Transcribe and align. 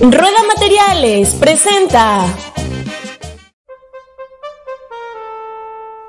Rueda 0.00 0.42
Materiales 0.48 1.34
presenta. 1.34 2.26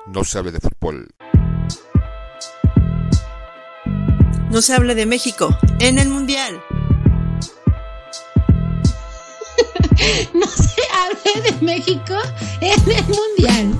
No 0.08 0.24
se 0.24 0.40
hable 0.40 0.52
de 0.52 0.60
fútbol. 0.60 1.14
No 4.50 4.62
se 4.62 4.74
hable 4.74 4.96
de 4.96 5.06
México 5.06 5.56
en 5.80 6.00
el 6.00 6.10
Mundial. 6.10 6.62
no 10.34 10.48
se 10.48 10.82
hable 10.92 11.52
de 11.52 11.66
México 11.66 12.16
en 12.62 12.92
el 12.92 13.04
Mundial. 13.06 13.80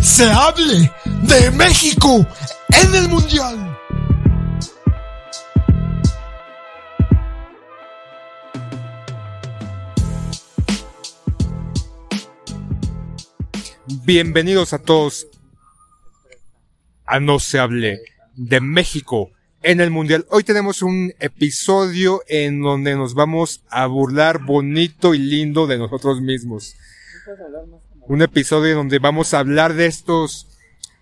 se 0.00 0.30
hable 0.30 0.92
de 1.22 1.50
México 1.52 2.26
en 2.68 2.94
el 2.94 3.08
Mundial. 3.08 3.78
Bienvenidos 14.04 14.72
a 14.72 14.78
todos 14.78 15.26
a 17.06 17.20
No 17.20 17.38
se 17.38 17.58
hable 17.58 18.00
de 18.34 18.60
México 18.60 19.30
en 19.62 19.80
el 19.80 19.90
Mundial. 19.90 20.26
Hoy 20.30 20.44
tenemos 20.44 20.82
un 20.82 21.12
episodio 21.18 22.22
en 22.28 22.60
donde 22.60 22.94
nos 22.94 23.14
vamos 23.14 23.64
a 23.68 23.86
burlar 23.86 24.44
bonito 24.44 25.14
y 25.14 25.18
lindo 25.18 25.66
de 25.66 25.78
nosotros 25.78 26.20
mismos. 26.20 26.76
Un 28.08 28.22
episodio 28.22 28.76
donde 28.76 28.98
vamos 28.98 29.34
a 29.34 29.40
hablar 29.40 29.74
de 29.74 29.86
estos 29.86 30.46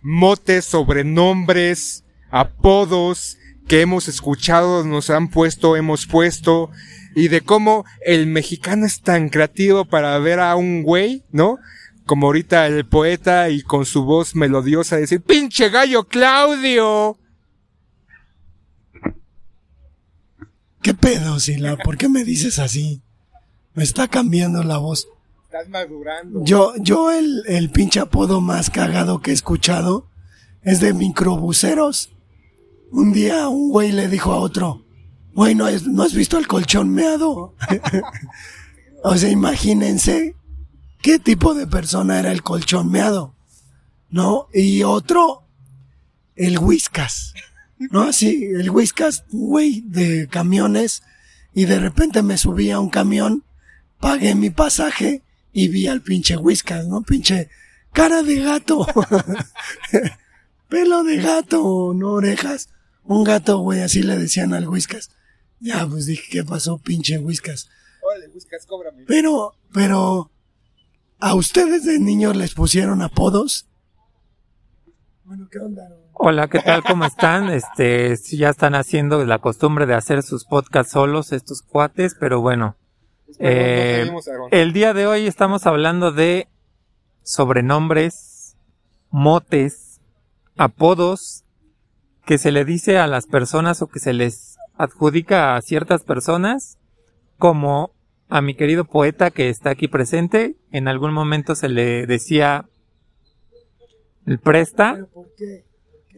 motes, 0.03 0.65
sobrenombres, 0.65 2.05
apodos 2.31 3.37
que 3.69 3.81
hemos 3.81 4.09
escuchado, 4.09 4.85
nos 4.85 5.11
han 5.11 5.29
puesto, 5.29 5.77
hemos 5.77 6.07
puesto, 6.07 6.71
y 7.15 7.29
de 7.29 7.41
cómo 7.41 7.85
el 8.05 8.27
mexicano 8.27 8.87
es 8.87 9.01
tan 9.01 9.29
creativo 9.29 9.85
para 9.85 10.19
ver 10.19 10.41
a 10.41 10.57
un 10.57 10.83
güey, 10.83 11.25
¿no? 11.31 11.59
como 12.07 12.27
ahorita 12.27 12.67
el 12.67 12.87
poeta 12.87 13.49
y 13.51 13.63
con 13.63 13.87
su 13.87 14.05
voz 14.05 14.35
melodiosa 14.35 14.97
decir, 14.97 15.23
pinche 15.23 15.71
gallo 15.71 16.05
Claudio. 16.05 17.19
¿Qué 20.83 20.93
pedo, 20.93 21.41
Sila? 21.41 21.77
¿Por 21.79 21.97
qué 21.97 22.09
me 22.09 22.25
dices 22.25 22.59
así? 22.59 23.01
Me 23.73 23.83
está 23.83 24.07
cambiando 24.09 24.63
la 24.63 24.77
voz. 24.77 25.09
Estás 25.55 25.69
madurando. 25.69 26.43
Yo, 26.43 26.73
yo 26.81 27.13
el, 27.13 27.45
el 27.47 27.71
pinche 27.71 28.01
apodo 28.01 28.41
más 28.41 28.71
cagado 28.71 29.21
que 29.21 29.31
he 29.31 29.35
escuchado 29.35 30.09
es 30.63 30.81
de 30.81 30.93
microbuseros. 30.93 32.11
Un 32.91 33.13
día 33.13 33.47
un 33.47 33.71
güey 33.71 33.93
le 33.93 34.09
dijo 34.09 34.33
a 34.33 34.39
otro, 34.39 34.85
güey, 35.33 35.55
¿no, 35.55 35.71
¿no 35.71 36.03
has 36.03 36.13
visto 36.13 36.39
el 36.39 36.49
colchón 36.49 36.91
meado? 36.91 37.55
o 39.05 39.17
sea, 39.17 39.31
imagínense 39.31 40.35
qué 41.01 41.21
tipo 41.21 41.55
de 41.55 41.69
persona 41.69 42.19
era 42.19 42.33
el 42.33 42.43
colchón 42.43 42.91
meado, 42.91 43.37
¿no? 44.11 44.49
Y 44.53 44.83
otro, 44.83 45.45
el 46.35 46.59
Whiskas, 46.59 47.33
¿no? 47.79 48.13
Sí, 48.13 48.43
el 48.43 48.71
Whiskas, 48.71 49.25
güey, 49.31 49.83
de 49.83 50.27
camiones, 50.27 51.05
y 51.55 51.67
de 51.67 51.79
repente 51.79 52.25
me 52.25 52.39
subí 52.39 52.73
a 52.73 52.81
un 52.81 52.91
camión, 52.91 53.45
pagué 54.01 54.35
mi 54.35 54.51
pasaje 54.51 55.24
y 55.55 55.69
vi 55.69 55.87
al 55.87 56.03
pinche 56.03 56.37
Whiskas, 56.37 56.87
¿no? 56.87 57.01
Pinche 57.01 57.49
cara 57.95 58.23
de 58.23 58.41
gato, 58.41 58.87
pelo 60.69 61.03
de 61.05 61.17
gato, 61.17 61.95
no 61.95 62.11
orejas, 62.11 62.69
un 63.05 63.25
gato, 63.25 63.61
güey, 63.61 63.81
así 63.81 64.03
le 64.03 64.19
decían 64.19 64.53
al 64.53 64.69
Whiskas. 64.69 65.11
Ya, 65.61 65.87
pues 65.87 66.05
dije, 66.05 66.25
¿qué 66.31 66.45
pasó, 66.45 66.77
pinche 66.77 67.19
Whiskas? 67.19 67.71
Órale, 68.03 68.29
Whiskas, 68.35 68.67
cóbrame. 68.67 69.05
Pero, 69.07 69.55
pero, 69.73 70.31
¿A 71.25 71.35
ustedes 71.35 71.85
de 71.85 71.99
niños 71.99 72.37
les 72.37 72.53
pusieron 72.53 73.01
apodos? 73.01 73.67
Bueno, 75.25 75.49
¿qué 75.51 75.59
onda? 75.59 75.89
Hola, 76.13 76.49
¿qué 76.49 76.61
tal? 76.61 76.83
¿Cómo 76.83 77.07
están? 77.07 77.49
Este, 77.49 78.15
ya 78.33 78.51
están 78.51 78.75
haciendo 78.75 79.25
la 79.25 79.39
costumbre 79.39 79.87
de 79.87 79.95
hacer 79.95 80.23
sus 80.23 80.45
podcasts 80.45 80.93
solos 80.93 81.33
estos 81.33 81.63
cuates, 81.63 82.15
pero 82.21 82.43
bueno. 82.43 82.77
Eh, 83.39 84.11
el 84.51 84.73
día 84.73 84.93
de 84.95 85.07
hoy 85.07 85.27
estamos 85.27 85.67
hablando 85.67 86.13
de 86.13 86.49
sobrenombres, 87.23 88.57
motes, 89.11 90.01
apodos 90.57 91.45
que 92.25 92.39
se 92.39 92.53
le 92.53 92.65
dice 92.65 92.99
a 92.99 93.07
las 93.07 93.27
personas 93.27 93.83
o 93.83 93.89
que 93.89 93.99
se 93.99 94.13
les 94.13 94.57
adjudica 94.77 95.57
a 95.57 95.63
ciertas 95.63 96.03
personas 96.03 96.79
como 97.39 97.93
a 98.29 98.41
mi 98.41 98.55
querido 98.55 98.85
poeta 98.85 99.31
que 99.31 99.49
está 99.49 99.71
aquí 99.71 99.89
presente. 99.89 100.57
En 100.71 100.89
algún 100.89 101.13
momento 101.13 101.55
se 101.55 101.69
le 101.69 102.07
decía 102.07 102.67
el 104.27 104.39
presta. 104.39 105.07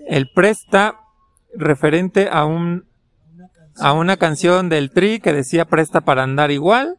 El 0.07 0.31
presta 0.31 1.01
referente 1.55 2.29
a 2.31 2.45
un 2.45 2.87
a 3.79 3.93
una 3.93 4.17
canción 4.17 4.69
del 4.69 4.91
Tri 4.91 5.21
que 5.21 5.33
decía 5.33 5.65
presta 5.65 6.01
para 6.01 6.23
andar 6.23 6.51
igual. 6.51 6.99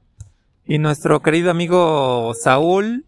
Y 0.65 0.79
nuestro 0.79 1.21
querido 1.21 1.51
amigo 1.51 2.33
Saúl 2.33 3.05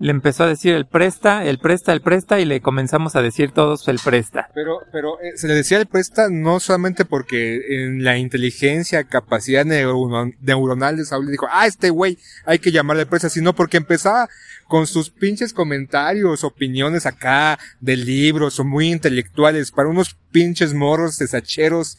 le 0.00 0.12
empezó 0.12 0.44
a 0.44 0.46
decir 0.46 0.74
el 0.74 0.86
presta, 0.86 1.44
el 1.44 1.58
presta, 1.58 1.92
el 1.92 2.00
presta 2.00 2.38
y 2.38 2.44
le 2.44 2.60
comenzamos 2.60 3.16
a 3.16 3.22
decir 3.22 3.50
todos 3.50 3.88
el 3.88 3.98
presta. 3.98 4.48
Pero, 4.54 4.80
pero 4.92 5.20
eh, 5.20 5.36
se 5.36 5.48
le 5.48 5.54
decía 5.54 5.78
el 5.78 5.86
presta 5.86 6.28
no 6.30 6.60
solamente 6.60 7.04
porque 7.04 7.84
en 7.84 8.04
la 8.04 8.16
inteligencia, 8.16 9.04
capacidad 9.04 9.64
neuronal 9.64 10.96
de 10.96 11.04
Saúl 11.04 11.30
dijo, 11.30 11.48
ah, 11.50 11.66
este 11.66 11.90
güey 11.90 12.16
hay 12.44 12.60
que 12.60 12.70
llamarle 12.70 13.06
presta, 13.06 13.28
sino 13.28 13.54
porque 13.54 13.76
empezaba 13.76 14.28
con 14.68 14.86
sus 14.86 15.10
pinches 15.10 15.52
comentarios, 15.52 16.44
opiniones 16.44 17.06
acá 17.06 17.58
de 17.80 17.96
libros 17.96 18.60
o 18.60 18.64
muy 18.64 18.92
intelectuales 18.92 19.72
para 19.72 19.88
unos 19.88 20.16
pinches 20.30 20.74
morros 20.74 21.18
desacheros 21.18 21.98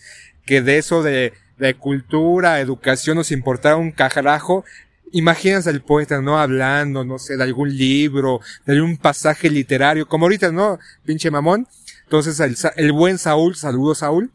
que 0.49 0.63
de 0.63 0.79
eso 0.79 1.03
de, 1.03 1.33
de 1.59 1.75
cultura, 1.75 2.59
educación 2.59 3.17
nos 3.17 3.31
importaba 3.31 3.75
un 3.75 3.91
cajarajo 3.91 4.65
Imagínense 5.11 5.69
al 5.69 5.81
poeta, 5.81 6.21
¿no? 6.21 6.39
Hablando, 6.39 7.03
no 7.03 7.17
sé, 7.17 7.35
de 7.37 7.43
algún 7.43 7.75
libro, 7.75 8.41
de 8.65 8.73
algún 8.73 8.97
pasaje 8.97 9.49
literario, 9.49 10.07
como 10.07 10.25
ahorita, 10.25 10.51
¿no? 10.51 10.77
Pinche 11.03 11.31
mamón. 11.31 11.67
Entonces, 12.03 12.39
el, 12.75 12.91
buen 12.91 13.17
Saúl, 13.17 13.55
saludos 13.55 13.99
Saúl. 13.99 14.31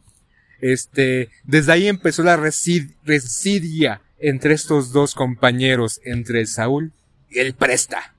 Este, 0.59 1.29
desde 1.43 1.71
ahí 1.71 1.87
empezó 1.87 2.23
la 2.23 2.35
residia 2.35 4.01
entre 4.19 4.53
estos 4.53 4.91
dos 4.91 5.15
compañeros, 5.15 6.01
entre 6.03 6.45
Saúl 6.45 6.91
y 7.29 7.39
el 7.39 7.53
Presta. 7.53 8.13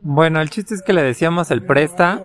Bueno, 0.00 0.40
el 0.40 0.50
chiste 0.50 0.74
es 0.74 0.82
que 0.82 0.92
le 0.92 1.02
decíamos 1.02 1.52
el 1.52 1.62
Presta. 1.62 2.24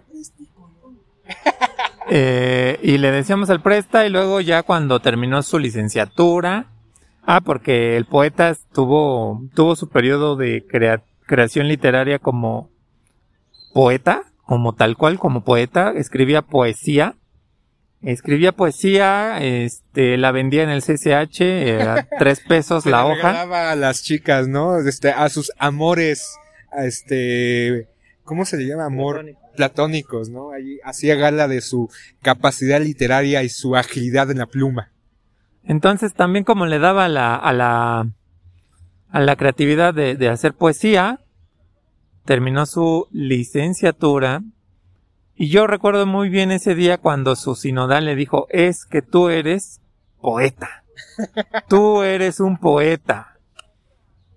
Eh, 2.09 2.79
y 2.81 2.97
le 2.97 3.11
decíamos 3.11 3.49
el 3.49 3.61
Presta 3.61 4.05
y 4.05 4.09
luego 4.09 4.41
ya 4.41 4.63
cuando 4.63 4.99
terminó 4.99 5.43
su 5.43 5.59
licenciatura, 5.59 6.67
Ah, 7.31 7.41
porque 7.41 7.95
el 7.95 8.05
poeta 8.05 8.57
tuvo, 8.73 9.47
tuvo 9.53 9.75
su 9.75 9.87
periodo 9.87 10.35
de 10.35 10.65
creación 11.27 11.67
literaria 11.67 12.17
como 12.17 12.71
poeta, 13.71 14.23
como 14.45 14.73
tal 14.73 14.97
cual, 14.97 15.19
como 15.19 15.43
poeta, 15.43 15.93
escribía 15.95 16.41
poesía. 16.41 17.17
Escribía 18.01 18.53
poesía, 18.53 19.37
este, 19.43 20.17
la 20.17 20.31
vendía 20.31 20.63
en 20.63 20.69
el 20.69 20.81
CCH, 20.81 21.41
a 21.87 22.07
tres 22.17 22.39
pesos 22.39 22.87
la 22.87 23.05
hoja. 23.05 23.71
a 23.71 23.75
las 23.75 24.01
chicas, 24.01 24.47
¿no? 24.47 24.79
Este, 24.79 25.11
a 25.11 25.29
sus 25.29 25.51
amores, 25.59 26.35
a 26.71 26.85
este, 26.85 27.89
¿cómo 28.23 28.43
se 28.43 28.57
le 28.57 28.65
llama? 28.65 28.85
Amor 28.85 29.23
platónicos, 29.55 30.29
¿no? 30.29 30.51
Ahí 30.51 30.79
hacía 30.83 31.15
gala 31.15 31.47
de 31.47 31.61
su 31.61 31.89
capacidad 32.21 32.81
literaria 32.81 33.43
y 33.43 33.49
su 33.49 33.75
agilidad 33.75 34.31
en 34.31 34.39
la 34.39 34.45
pluma. 34.45 34.91
Entonces 35.63 36.13
también 36.13 36.45
como 36.45 36.65
le 36.65 36.79
daba 36.79 37.07
la, 37.07 37.35
a 37.35 37.53
la, 37.53 38.09
a 39.09 39.19
la 39.19 39.35
creatividad 39.35 39.93
de, 39.93 40.15
de 40.15 40.29
hacer 40.29 40.53
poesía, 40.53 41.19
terminó 42.25 42.65
su 42.65 43.07
licenciatura 43.11 44.41
y 45.41 45.47
yo 45.47 45.67
recuerdo 45.67 46.05
muy 46.05 46.27
bien 46.27 46.51
ese 46.51 46.75
día 46.75 46.97
cuando 46.97 47.37
su 47.37 47.55
sinodal 47.55 48.03
le 48.03 48.15
dijo, 48.15 48.47
es 48.49 48.83
que 48.83 49.01
tú 49.01 49.29
eres 49.29 49.79
poeta. 50.19 50.83
tú 51.69 52.03
eres 52.03 52.41
un 52.41 52.57
poeta. 52.57 53.28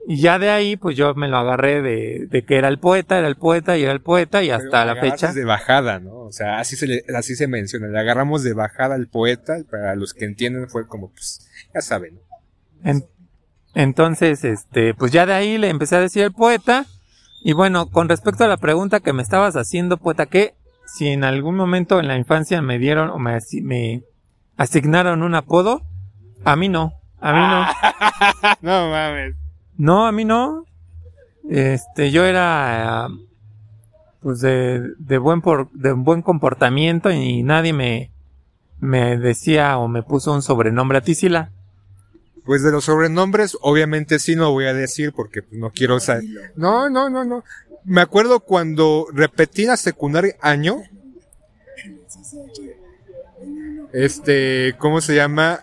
Y 0.08 0.16
ya 0.20 0.38
de 0.40 0.50
ahí, 0.50 0.76
pues 0.76 0.96
yo 0.96 1.14
me 1.14 1.28
lo 1.28 1.37
agarré 1.37 1.81
de, 1.81 2.26
de 2.28 2.44
que 2.44 2.56
era 2.56 2.66
el 2.69 2.78
poeta, 2.81 3.19
era 3.19 3.28
el 3.28 3.37
poeta 3.37 3.78
y 3.78 3.84
era 3.84 3.93
el 3.93 4.00
poeta 4.00 4.43
y 4.43 4.50
hasta 4.50 4.84
la 4.84 4.96
fecha. 4.96 5.32
de 5.32 5.44
bajada, 5.44 6.00
¿no? 6.00 6.14
O 6.22 6.32
sea, 6.32 6.58
así 6.58 6.75
se 6.75 6.88
le, 6.88 7.04
así 7.16 7.37
se 7.37 7.46
menciona. 7.46 7.87
Le 7.87 7.99
agarramos 8.00 8.43
de 8.43 8.52
bajada 8.52 8.96
al 8.96 9.06
poeta. 9.06 9.58
Para 9.70 9.94
los 9.94 10.12
que 10.12 10.25
entienden 10.25 10.69
fue 10.69 10.88
como, 10.88 11.10
pues, 11.12 11.49
ya 11.72 11.81
saben. 11.82 12.19
En- 12.82 13.04
entonces, 13.75 14.44
este, 14.44 14.93
pues 14.94 15.12
ya 15.12 15.25
de 15.25 15.34
ahí 15.34 15.56
le 15.56 15.69
empecé 15.69 15.96
a 15.96 16.00
decir 16.00 16.25
el 16.25 16.32
poeta. 16.32 16.84
Y 17.44 17.52
bueno, 17.52 17.87
con 17.88 18.08
respecto 18.08 18.44
a 18.44 18.49
la 18.49 18.56
pregunta 18.56 19.00
que 19.00 19.12
me 19.12 19.22
estabas 19.22 19.54
haciendo, 19.56 19.96
poeta, 19.99 20.26
que 20.26 20.54
si 20.87 21.08
en 21.08 21.22
algún 21.25 21.54
momento 21.54 22.00
en 22.00 22.08
la 22.08 22.16
infancia 22.16 22.60
me 22.60 22.78
dieron 22.78 23.08
o 23.10 23.19
me, 23.19 23.38
me 23.62 24.02
asignaron 24.56 25.22
un 25.22 25.34
apodo, 25.34 25.82
a 26.44 26.54
mí 26.56 26.69
no, 26.69 26.93
a 27.20 27.32
mí 27.32 27.38
no. 27.40 28.56
no 28.62 28.90
mames. 28.90 29.37
No, 29.76 30.06
a 30.06 30.12
mí 30.12 30.24
no. 30.24 30.66
Este, 31.48 32.10
yo 32.10 32.24
era, 32.24 33.08
pues 34.20 34.40
de, 34.40 34.92
de 34.98 35.19
buen 35.19 35.42
por, 35.42 35.70
de 35.72 35.92
buen 35.92 36.22
comportamiento 36.22 37.10
y 37.10 37.42
nadie 37.42 37.72
me, 37.72 38.10
me 38.80 39.16
decía 39.19 39.78
o 39.78 39.88
me 39.88 40.02
puso 40.02 40.32
un 40.32 40.42
sobrenombre 40.42 40.98
a 40.98 41.02
ti, 41.02 41.14
Sila. 41.14 41.50
Pues 42.44 42.62
de 42.62 42.72
los 42.72 42.84
sobrenombres, 42.84 43.56
obviamente 43.60 44.19
sí 44.19 44.34
no 44.34 44.50
voy 44.50 44.66
a 44.66 44.74
decir 44.74 45.12
porque 45.12 45.42
no 45.52 45.70
quiero 45.70 46.00
saber. 46.00 46.25
No, 46.56 46.90
no, 46.90 47.08
no, 47.08 47.25
no. 47.25 47.44
Me 47.84 48.00
acuerdo 48.00 48.40
cuando 48.40 49.06
repetí 49.12 49.64
la 49.64 49.76
secundaria 49.76 50.34
año. 50.40 50.82
Este, 53.92 54.75
¿cómo 54.78 55.00
se 55.00 55.14
llama? 55.14 55.60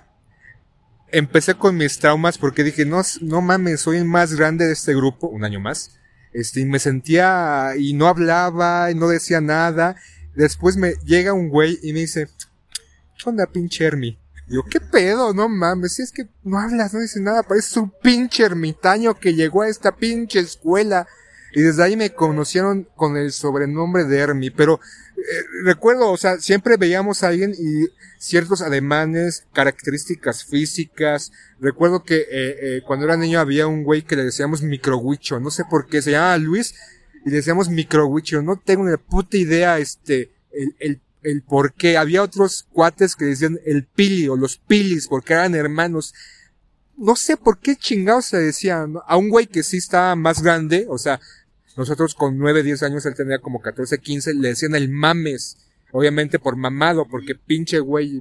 Empecé 1.11 1.55
con 1.55 1.77
mis 1.77 1.99
traumas 1.99 2.37
porque 2.37 2.63
dije, 2.63 2.85
no, 2.85 3.01
no 3.21 3.41
mames, 3.41 3.81
soy 3.81 3.97
el 3.97 4.05
más 4.05 4.33
grande 4.35 4.65
de 4.65 4.73
este 4.73 4.95
grupo, 4.95 5.27
un 5.27 5.43
año 5.43 5.59
más. 5.59 5.97
Este, 6.33 6.59
y 6.61 6.65
me 6.65 6.79
sentía, 6.79 7.73
y 7.77 7.93
no 7.93 8.07
hablaba, 8.07 8.91
y 8.91 8.95
no 8.95 9.07
decía 9.07 9.41
nada. 9.41 9.95
Después 10.35 10.77
me 10.77 10.93
llega 11.03 11.33
un 11.33 11.49
güey 11.49 11.79
y 11.81 11.93
me 11.93 12.01
dice, 12.01 12.27
¿qué 13.17 13.29
onda, 13.29 13.47
pinche 13.47 13.85
Hermi? 13.85 14.17
Yo, 14.47 14.63
¿qué 14.63 14.79
pedo? 14.79 15.33
No 15.33 15.47
mames, 15.47 15.95
si 15.95 16.01
es 16.01 16.11
que 16.11 16.27
no 16.43 16.59
hablas, 16.59 16.93
no 16.93 16.99
dices 16.99 17.21
nada, 17.21 17.43
pareces 17.43 17.77
un 17.77 17.91
pinche 18.01 18.43
ermitaño 18.43 19.13
que 19.19 19.35
llegó 19.35 19.61
a 19.61 19.69
esta 19.69 19.95
pinche 19.95 20.39
escuela. 20.39 21.07
Y 21.53 21.61
desde 21.61 21.83
ahí 21.83 21.97
me 21.97 22.11
conocieron 22.11 22.87
con 22.95 23.17
el 23.17 23.31
sobrenombre 23.31 24.03
de 24.03 24.19
Hermi, 24.19 24.49
pero 24.51 24.79
eh, 25.17 25.21
recuerdo, 25.63 26.11
o 26.11 26.17
sea, 26.17 26.39
siempre 26.39 26.77
veíamos 26.77 27.23
a 27.23 27.29
alguien 27.29 27.53
y 27.57 27.87
ciertos 28.17 28.61
ademanes, 28.61 29.45
características 29.53 30.45
físicas. 30.45 31.31
Recuerdo 31.59 32.03
que 32.03 32.17
eh, 32.17 32.27
eh, 32.31 32.81
cuando 32.85 33.05
era 33.05 33.17
niño 33.17 33.39
había 33.39 33.67
un 33.67 33.83
güey 33.83 34.03
que 34.03 34.15
le 34.15 34.23
decíamos 34.23 34.61
microhuicho, 34.61 35.39
no 35.39 35.51
sé 35.51 35.63
por 35.69 35.87
qué, 35.87 36.01
se 36.01 36.11
llamaba 36.11 36.37
Luis 36.37 36.75
y 37.25 37.29
le 37.29 37.37
decíamos 37.37 37.69
microhuicho, 37.69 38.41
no 38.41 38.61
tengo 38.63 38.85
ni 38.87 38.95
puta 38.97 39.37
idea, 39.37 39.79
este, 39.79 40.31
el, 40.51 40.75
el 40.79 41.01
el 41.23 41.41
por 41.41 41.73
qué. 41.73 41.97
Había 41.97 42.23
otros 42.23 42.65
cuates 42.71 43.15
que 43.15 43.25
decían 43.25 43.59
el 43.65 43.85
pili 43.85 44.27
o 44.27 44.35
los 44.35 44.57
pilis 44.57 45.07
porque 45.07 45.33
eran 45.33 45.55
hermanos. 45.55 46.13
No 46.97 47.15
sé 47.15 47.37
por 47.37 47.59
qué 47.59 47.75
chingados 47.75 48.25
se 48.25 48.37
decían. 48.37 48.93
¿no? 48.93 49.03
A 49.07 49.17
un 49.17 49.29
güey 49.29 49.47
que 49.47 49.63
sí 49.63 49.77
estaba 49.77 50.15
más 50.15 50.41
grande, 50.41 50.85
o 50.89 50.97
sea, 50.97 51.19
nosotros 51.79 52.13
con 52.13 52.37
9, 52.37 52.61
10 52.61 52.83
años, 52.83 53.05
él 53.05 53.15
tenía 53.15 53.39
como 53.39 53.61
14, 53.61 53.99
15, 53.99 54.33
le 54.33 54.49
decían 54.49 54.75
el 54.75 54.89
mames. 54.89 55.55
Obviamente 55.93 56.37
por 56.37 56.57
mamado, 56.57 57.07
porque 57.07 57.35
pinche 57.35 57.79
güey 57.79 58.19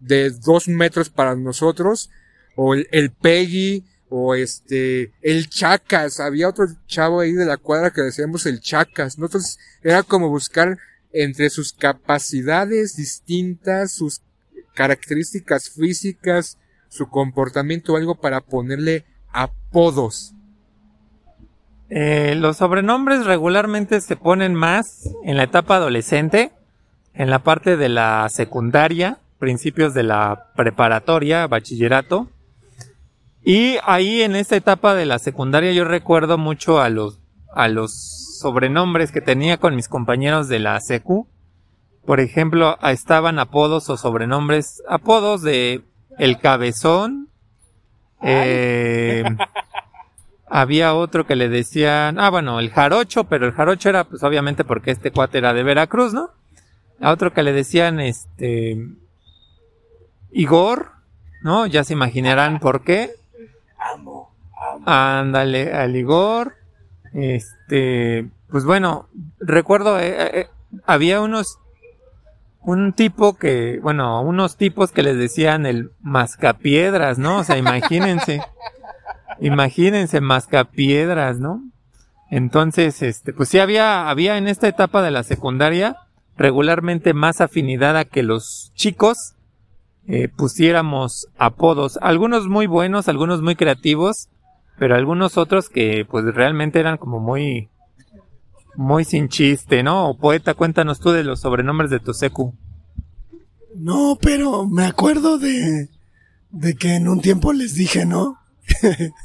de 0.00 0.30
dos 0.30 0.66
metros 0.66 1.08
para 1.08 1.36
nosotros. 1.36 2.10
O 2.56 2.74
el, 2.74 3.12
Peggy, 3.12 3.84
o 4.08 4.34
este, 4.34 5.12
el 5.22 5.48
Chacas. 5.48 6.18
Había 6.18 6.48
otro 6.48 6.66
chavo 6.88 7.20
ahí 7.20 7.32
de 7.32 7.46
la 7.46 7.58
cuadra 7.58 7.92
que 7.92 8.02
decíamos 8.02 8.44
el 8.44 8.60
Chacas. 8.60 9.18
Nosotros 9.18 9.56
era 9.84 10.02
como 10.02 10.28
buscar 10.28 10.76
entre 11.12 11.50
sus 11.50 11.72
capacidades 11.72 12.96
distintas, 12.96 13.92
sus 13.92 14.20
características 14.74 15.70
físicas, 15.70 16.58
su 16.88 17.08
comportamiento, 17.08 17.94
algo 17.94 18.16
para 18.16 18.40
ponerle 18.40 19.04
apodos. 19.30 20.33
Eh, 21.96 22.34
los 22.34 22.56
sobrenombres 22.56 23.24
regularmente 23.24 24.00
se 24.00 24.16
ponen 24.16 24.52
más 24.52 25.08
en 25.22 25.36
la 25.36 25.44
etapa 25.44 25.76
adolescente, 25.76 26.50
en 27.14 27.30
la 27.30 27.44
parte 27.44 27.76
de 27.76 27.88
la 27.88 28.26
secundaria, 28.30 29.18
principios 29.38 29.94
de 29.94 30.02
la 30.02 30.50
preparatoria, 30.56 31.46
bachillerato. 31.46 32.26
Y 33.44 33.76
ahí 33.84 34.22
en 34.22 34.34
esta 34.34 34.56
etapa 34.56 34.96
de 34.96 35.06
la 35.06 35.20
secundaria 35.20 35.70
yo 35.70 35.84
recuerdo 35.84 36.36
mucho 36.36 36.80
a 36.80 36.88
los, 36.88 37.20
a 37.54 37.68
los 37.68 37.92
sobrenombres 38.40 39.12
que 39.12 39.20
tenía 39.20 39.58
con 39.58 39.76
mis 39.76 39.86
compañeros 39.86 40.48
de 40.48 40.58
la 40.58 40.80
secu. 40.80 41.28
Por 42.04 42.18
ejemplo, 42.18 42.76
estaban 42.82 43.38
apodos 43.38 43.88
o 43.88 43.96
sobrenombres, 43.96 44.82
apodos 44.88 45.42
de 45.42 45.84
El 46.18 46.40
Cabezón, 46.40 47.28
eh, 48.20 49.22
había 50.56 50.94
otro 50.94 51.26
que 51.26 51.34
le 51.34 51.48
decían, 51.48 52.20
ah, 52.20 52.30
bueno, 52.30 52.60
el 52.60 52.70
jarocho, 52.70 53.24
pero 53.24 53.44
el 53.44 53.50
jarocho 53.50 53.88
era, 53.88 54.04
pues 54.04 54.22
obviamente 54.22 54.62
porque 54.62 54.92
este 54.92 55.10
cuate 55.10 55.38
era 55.38 55.52
de 55.52 55.64
Veracruz, 55.64 56.14
¿no? 56.14 56.30
A 57.00 57.10
otro 57.10 57.32
que 57.32 57.42
le 57.42 57.52
decían, 57.52 57.98
este, 57.98 58.78
Igor, 60.30 60.92
¿no? 61.42 61.66
Ya 61.66 61.82
se 61.82 61.94
imaginarán 61.94 62.60
por 62.60 62.84
qué. 62.84 63.10
Ándale, 64.86 65.74
al 65.74 65.96
Igor. 65.96 66.54
Este, 67.12 68.28
pues 68.48 68.64
bueno, 68.64 69.08
recuerdo, 69.40 69.98
eh, 69.98 70.14
eh, 70.38 70.48
había 70.86 71.20
unos, 71.20 71.58
un 72.60 72.92
tipo 72.92 73.34
que, 73.34 73.80
bueno, 73.82 74.22
unos 74.22 74.56
tipos 74.56 74.92
que 74.92 75.02
les 75.02 75.18
decían 75.18 75.66
el 75.66 75.90
mascapiedras, 76.00 77.18
¿no? 77.18 77.38
O 77.38 77.44
sea, 77.44 77.56
imagínense. 77.58 78.40
Imagínense, 79.40 80.20
mascapiedras, 80.20 81.38
¿no? 81.38 81.62
Entonces, 82.30 83.02
este, 83.02 83.32
pues 83.32 83.48
sí 83.48 83.58
había, 83.58 84.08
había 84.08 84.38
en 84.38 84.48
esta 84.48 84.68
etapa 84.68 85.02
de 85.02 85.10
la 85.10 85.22
secundaria 85.22 85.96
regularmente 86.36 87.14
más 87.14 87.40
afinidad 87.40 87.96
a 87.96 88.04
que 88.04 88.22
los 88.22 88.72
chicos 88.74 89.34
eh, 90.06 90.28
pusiéramos 90.28 91.28
apodos, 91.38 91.98
algunos 92.02 92.48
muy 92.48 92.66
buenos, 92.66 93.08
algunos 93.08 93.40
muy 93.40 93.56
creativos, 93.56 94.28
pero 94.78 94.96
algunos 94.96 95.38
otros 95.38 95.68
que 95.68 96.04
pues 96.10 96.24
realmente 96.34 96.80
eran 96.80 96.98
como 96.98 97.20
muy, 97.20 97.68
muy 98.76 99.04
sin 99.04 99.28
chiste, 99.28 99.82
¿no? 99.82 100.16
Poeta, 100.20 100.54
cuéntanos 100.54 101.00
tú 101.00 101.10
de 101.10 101.24
los 101.24 101.40
sobrenombres 101.40 101.90
de 101.90 102.00
tu 102.00 102.12
secu. 102.12 102.52
No, 103.76 104.18
pero 104.20 104.66
me 104.66 104.84
acuerdo 104.84 105.38
de, 105.38 105.88
de 106.50 106.74
que 106.74 106.96
en 106.96 107.08
un 107.08 107.20
tiempo 107.20 107.52
les 107.52 107.74
dije, 107.74 108.04
¿no? 108.04 108.38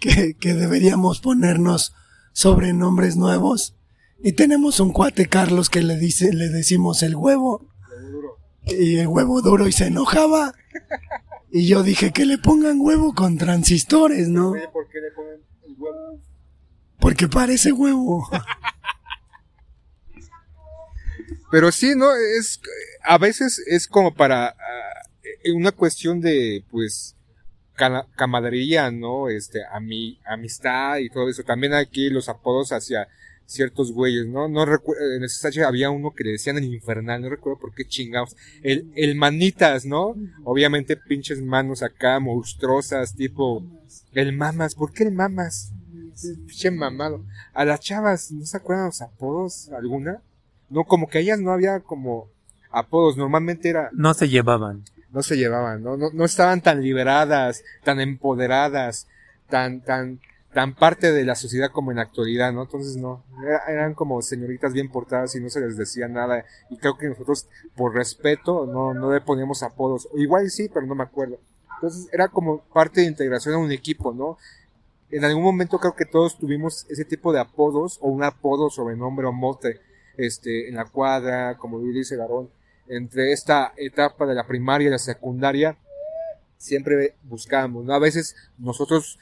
que, 0.00 0.34
que 0.34 0.54
deberíamos 0.54 1.20
ponernos 1.20 1.94
sobrenombres 2.32 3.16
nuevos. 3.16 3.74
Y 4.22 4.32
tenemos 4.32 4.80
un 4.80 4.92
cuate 4.92 5.26
Carlos 5.26 5.70
que 5.70 5.82
le 5.82 5.96
dice, 5.96 6.32
le 6.32 6.48
decimos 6.48 7.02
el 7.02 7.16
huevo. 7.16 7.66
Y 8.64 8.96
el 8.98 9.06
huevo 9.06 9.42
duro 9.42 9.68
y 9.68 9.72
se 9.72 9.86
enojaba. 9.86 10.54
Y 11.50 11.66
yo 11.66 11.82
dije 11.82 12.12
que 12.12 12.26
le 12.26 12.38
pongan 12.38 12.80
huevo 12.80 13.14
con 13.14 13.38
transistores, 13.38 14.28
¿no? 14.28 14.52
¿por 14.72 14.88
qué 14.88 15.00
le 15.00 15.10
ponen 15.12 15.40
el 15.64 15.74
huevo? 15.78 16.20
Porque 16.98 17.28
parece 17.28 17.72
huevo. 17.72 18.28
Pero 21.50 21.70
sí, 21.72 21.94
¿no? 21.96 22.14
Es, 22.14 22.60
a 23.04 23.18
veces 23.18 23.62
es 23.66 23.86
como 23.86 24.14
para 24.14 24.48
ah, 24.48 25.08
una 25.54 25.72
cuestión 25.72 26.20
de, 26.20 26.64
pues, 26.70 27.16
camaradería, 28.16 28.90
¿no? 28.90 29.28
Este, 29.28 29.60
ami- 29.72 30.18
amistad 30.24 30.98
y 30.98 31.10
todo 31.10 31.28
eso. 31.28 31.42
También 31.44 31.74
aquí 31.74 32.10
los 32.10 32.28
apodos 32.28 32.72
hacia 32.72 33.08
ciertos 33.44 33.92
güeyes, 33.92 34.26
¿no? 34.26 34.48
No 34.48 34.64
recuerdo, 34.64 35.02
en 35.16 35.22
ese 35.22 35.36
SH 35.48 35.64
había 35.64 35.90
uno 35.90 36.12
que 36.12 36.24
le 36.24 36.32
decían 36.32 36.58
el 36.58 36.64
infernal, 36.64 37.22
no 37.22 37.28
recuerdo 37.28 37.60
por 37.60 37.74
qué 37.74 37.84
chingados. 37.86 38.34
El, 38.62 38.90
el 38.96 39.14
manitas, 39.14 39.84
¿no? 39.86 40.16
Obviamente 40.44 40.96
pinches 40.96 41.40
manos 41.42 41.82
acá 41.82 42.18
monstruosas, 42.18 43.14
tipo, 43.14 43.62
el 44.12 44.32
mamas, 44.32 44.74
¿por 44.74 44.92
qué 44.92 45.04
el 45.04 45.12
mamas? 45.12 45.70
Pinche 46.46 46.70
mamado. 46.70 47.24
A 47.52 47.64
las 47.64 47.80
chavas, 47.80 48.32
¿no 48.32 48.44
se 48.46 48.56
acuerdan 48.56 48.86
los 48.86 49.02
apodos 49.02 49.68
alguna? 49.68 50.22
No, 50.70 50.82
como 50.84 51.06
que 51.08 51.18
a 51.18 51.20
ellas 51.20 51.38
no 51.38 51.52
había 51.52 51.78
como 51.80 52.28
apodos, 52.72 53.16
normalmente 53.16 53.68
era, 53.68 53.90
No 53.92 54.12
se 54.14 54.28
llevaban. 54.28 54.82
No 55.16 55.22
se 55.22 55.36
llevaban, 55.38 55.82
¿no? 55.82 55.96
No, 55.96 56.10
no 56.12 56.24
estaban 56.26 56.60
tan 56.60 56.82
liberadas, 56.82 57.64
tan 57.82 58.00
empoderadas, 58.00 59.08
tan, 59.48 59.80
tan, 59.80 60.20
tan 60.52 60.74
parte 60.74 61.10
de 61.10 61.24
la 61.24 61.34
sociedad 61.34 61.70
como 61.72 61.90
en 61.90 61.96
la 61.96 62.02
actualidad, 62.02 62.52
¿no? 62.52 62.64
Entonces 62.64 62.98
no, 62.98 63.24
era- 63.42 63.62
eran 63.66 63.94
como 63.94 64.20
señoritas 64.20 64.74
bien 64.74 64.90
portadas 64.90 65.34
y 65.34 65.40
no 65.40 65.48
se 65.48 65.60
les 65.62 65.78
decía 65.78 66.06
nada. 66.06 66.44
Y 66.68 66.76
creo 66.76 66.98
que 66.98 67.08
nosotros, 67.08 67.48
por 67.74 67.94
respeto, 67.94 68.66
no, 68.66 68.92
no 68.92 69.10
le 69.10 69.22
poníamos 69.22 69.62
apodos. 69.62 70.06
Igual 70.16 70.50
sí, 70.50 70.68
pero 70.72 70.84
no 70.84 70.94
me 70.94 71.04
acuerdo. 71.04 71.38
Entonces 71.76 72.08
era 72.12 72.28
como 72.28 72.60
parte 72.74 73.00
de 73.00 73.06
integración 73.06 73.54
a 73.54 73.58
un 73.58 73.72
equipo, 73.72 74.12
¿no? 74.12 74.36
En 75.10 75.24
algún 75.24 75.44
momento 75.44 75.78
creo 75.78 75.94
que 75.96 76.04
todos 76.04 76.36
tuvimos 76.38 76.84
ese 76.90 77.06
tipo 77.06 77.32
de 77.32 77.40
apodos 77.40 77.98
o 78.02 78.08
un 78.08 78.22
apodo, 78.22 78.68
sobrenombre 78.68 79.26
o 79.26 79.32
mote, 79.32 79.80
este, 80.18 80.68
en 80.68 80.74
la 80.76 80.84
cuadra, 80.84 81.56
como 81.56 81.78
dice 81.80 82.16
Garón, 82.16 82.50
entre 82.88 83.32
esta 83.32 83.72
etapa 83.76 84.26
de 84.26 84.34
la 84.34 84.46
primaria 84.46 84.88
y 84.88 84.90
la 84.90 84.98
secundaria, 84.98 85.76
siempre 86.56 87.14
buscábamos, 87.24 87.84
¿no? 87.84 87.94
A 87.94 87.98
veces 87.98 88.34
nosotros 88.58 89.18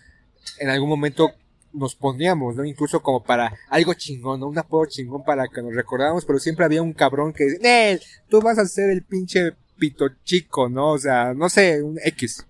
en 0.59 0.69
algún 0.69 0.89
momento 0.89 1.33
nos 1.73 1.97
poníamos, 1.97 2.55
¿no? 2.55 2.65
Incluso 2.65 3.03
como 3.03 3.23
para 3.23 3.53
algo 3.69 3.95
chingón, 3.95 4.41
¿no? 4.41 4.47
Un 4.47 4.59
apodo 4.59 4.87
chingón 4.87 5.25
para 5.25 5.49
que 5.49 5.61
nos 5.63 5.75
recordáramos, 5.75 6.25
pero 6.25 6.39
siempre 6.39 6.65
había 6.65 6.83
un 6.83 6.93
cabrón 6.93 7.33
que 7.33 7.45
dice, 7.45 7.59
Nel, 7.61 8.01
tú 8.29 8.41
vas 8.41 8.59
a 8.59 8.67
ser 8.67 8.91
el 8.91 9.03
pinche 9.03 9.53
pito 9.77 10.09
chico, 10.23 10.69
¿no? 10.69 10.93
O 10.93 10.99
sea, 10.99 11.35
no 11.35 11.49
sé, 11.49 11.83
un 11.83 11.99
X. 12.03 12.47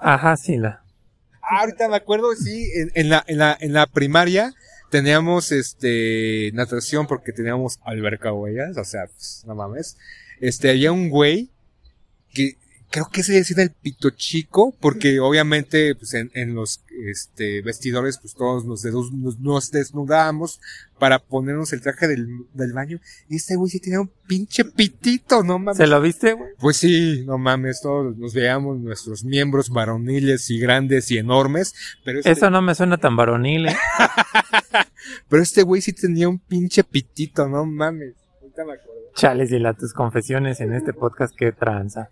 Ajá, 0.00 0.36
sí, 0.36 0.56
la. 0.56 0.82
Ah, 1.42 1.60
ahorita 1.60 1.88
me 1.88 1.96
acuerdo, 1.96 2.34
sí, 2.36 2.70
en, 2.74 2.90
en 2.94 3.08
la, 3.10 3.24
en 3.26 3.38
la, 3.38 3.56
en 3.60 3.72
la 3.72 3.86
primaria 3.86 4.54
teníamos 4.94 5.50
este 5.50 6.52
natación 6.54 7.08
porque 7.08 7.32
teníamos 7.32 7.80
alberca 7.84 8.32
huellas, 8.32 8.76
o 8.76 8.84
sea, 8.84 9.06
pues, 9.08 9.42
no 9.44 9.56
mames. 9.56 9.96
Este, 10.40 10.70
había 10.70 10.92
un 10.92 11.08
güey 11.10 11.50
que 12.32 12.56
creo 12.90 13.08
que 13.10 13.24
se 13.24 13.32
decía 13.32 13.60
el 13.64 13.70
pito 13.72 14.10
chico, 14.10 14.72
porque 14.78 15.18
obviamente 15.18 15.96
pues 15.96 16.14
en, 16.14 16.30
en 16.34 16.54
los 16.54 16.80
este 17.08 17.60
vestidores 17.62 18.18
pues 18.18 18.34
todos 18.34 18.64
nos, 18.64 18.84
dedos- 18.84 19.10
nos, 19.10 19.40
nos 19.40 19.72
desnudamos 19.72 20.60
para 20.96 21.18
ponernos 21.18 21.72
el 21.72 21.80
traje 21.80 22.06
del, 22.06 22.28
del 22.52 22.72
baño. 22.72 23.00
Y 23.28 23.34
este 23.34 23.56
güey 23.56 23.68
sí 23.68 23.80
tenía 23.80 24.00
un 24.00 24.12
pinche 24.28 24.64
pitito, 24.64 25.42
no 25.42 25.58
mames. 25.58 25.76
¿Se 25.76 25.88
lo 25.88 26.00
viste, 26.00 26.34
güey? 26.34 26.50
Pues 26.60 26.76
sí, 26.76 27.24
no 27.26 27.36
mames, 27.36 27.80
todos 27.82 28.16
nos 28.16 28.32
veíamos 28.32 28.78
nuestros 28.78 29.24
miembros 29.24 29.70
varoniles 29.70 30.48
y 30.50 30.60
grandes 30.60 31.10
y 31.10 31.18
enormes, 31.18 31.74
pero 32.04 32.18
este, 32.20 32.30
Eso 32.30 32.48
no 32.48 32.62
me 32.62 32.76
suena 32.76 32.96
tan 32.98 33.16
varonil, 33.16 33.66
¿eh? 33.70 33.76
pero 35.28 35.42
este 35.42 35.62
güey 35.62 35.82
sí 35.82 35.92
tenía 35.92 36.28
un 36.28 36.38
pinche 36.38 36.84
pitito, 36.84 37.48
no 37.48 37.64
mames. 37.64 38.14
Ahorita 38.40 38.64
me 38.64 38.74
acuerdo. 38.74 39.00
Chales 39.14 39.52
y 39.52 39.58
la 39.58 39.74
tus 39.74 39.92
confesiones 39.92 40.60
en 40.60 40.72
este 40.72 40.92
podcast, 40.92 41.34
qué 41.36 41.52
tranza. 41.52 42.10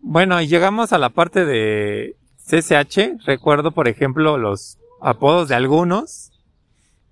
Bueno, 0.00 0.40
y 0.40 0.46
llegamos 0.46 0.92
a 0.92 0.98
la 0.98 1.10
parte 1.10 1.44
de 1.44 2.16
CCH. 2.48 3.24
Recuerdo, 3.26 3.72
por 3.72 3.88
ejemplo, 3.88 4.38
los 4.38 4.78
apodos 5.00 5.48
de 5.48 5.56
algunos, 5.56 6.32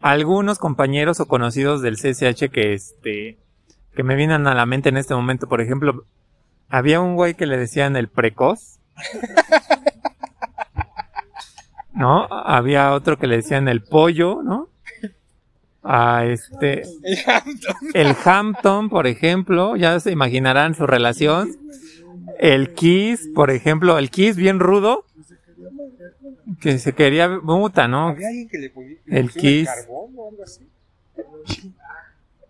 algunos 0.00 0.58
compañeros 0.58 1.20
o 1.20 1.26
conocidos 1.26 1.82
del 1.82 1.96
CCH 1.96 2.50
que 2.50 2.72
este, 2.72 3.38
que 3.94 4.02
me 4.02 4.14
vienen 4.14 4.46
a 4.46 4.54
la 4.54 4.66
mente 4.66 4.88
en 4.88 4.96
este 4.96 5.14
momento. 5.14 5.48
Por 5.48 5.60
ejemplo, 5.60 6.04
había 6.68 7.00
un 7.00 7.14
güey 7.14 7.34
que 7.34 7.46
le 7.46 7.56
decían 7.56 7.96
el 7.96 8.08
precoz. 8.08 8.78
¿No? 11.92 12.26
Había 12.30 12.92
otro 12.92 13.18
que 13.18 13.26
le 13.26 13.36
decían 13.36 13.68
el 13.68 13.82
pollo, 13.82 14.42
¿no? 14.42 14.68
A 15.84 16.24
este, 16.24 16.82
el 17.92 18.16
Hampton, 18.24 18.88
por 18.88 19.06
ejemplo, 19.06 19.76
ya 19.76 20.00
se 20.00 20.12
imaginarán 20.12 20.74
su 20.74 20.86
relación. 20.86 21.56
El 22.38 22.72
Kiss, 22.72 23.28
por 23.34 23.50
ejemplo, 23.50 23.98
el 23.98 24.10
Kiss 24.10 24.36
bien 24.36 24.60
rudo, 24.60 25.04
que 26.60 26.78
se 26.78 26.94
quería 26.94 27.28
muta, 27.28 27.86
¿no? 27.86 28.08
¿Había 28.08 28.28
alguien 28.28 28.48
que 28.48 28.58
le 28.58 28.70
ponía 28.70 28.96
El 29.06 29.30
Kiss. 29.30 29.68
carbón 29.68 30.12
o 30.16 30.28
algo 30.30 30.42
así? 30.42 30.66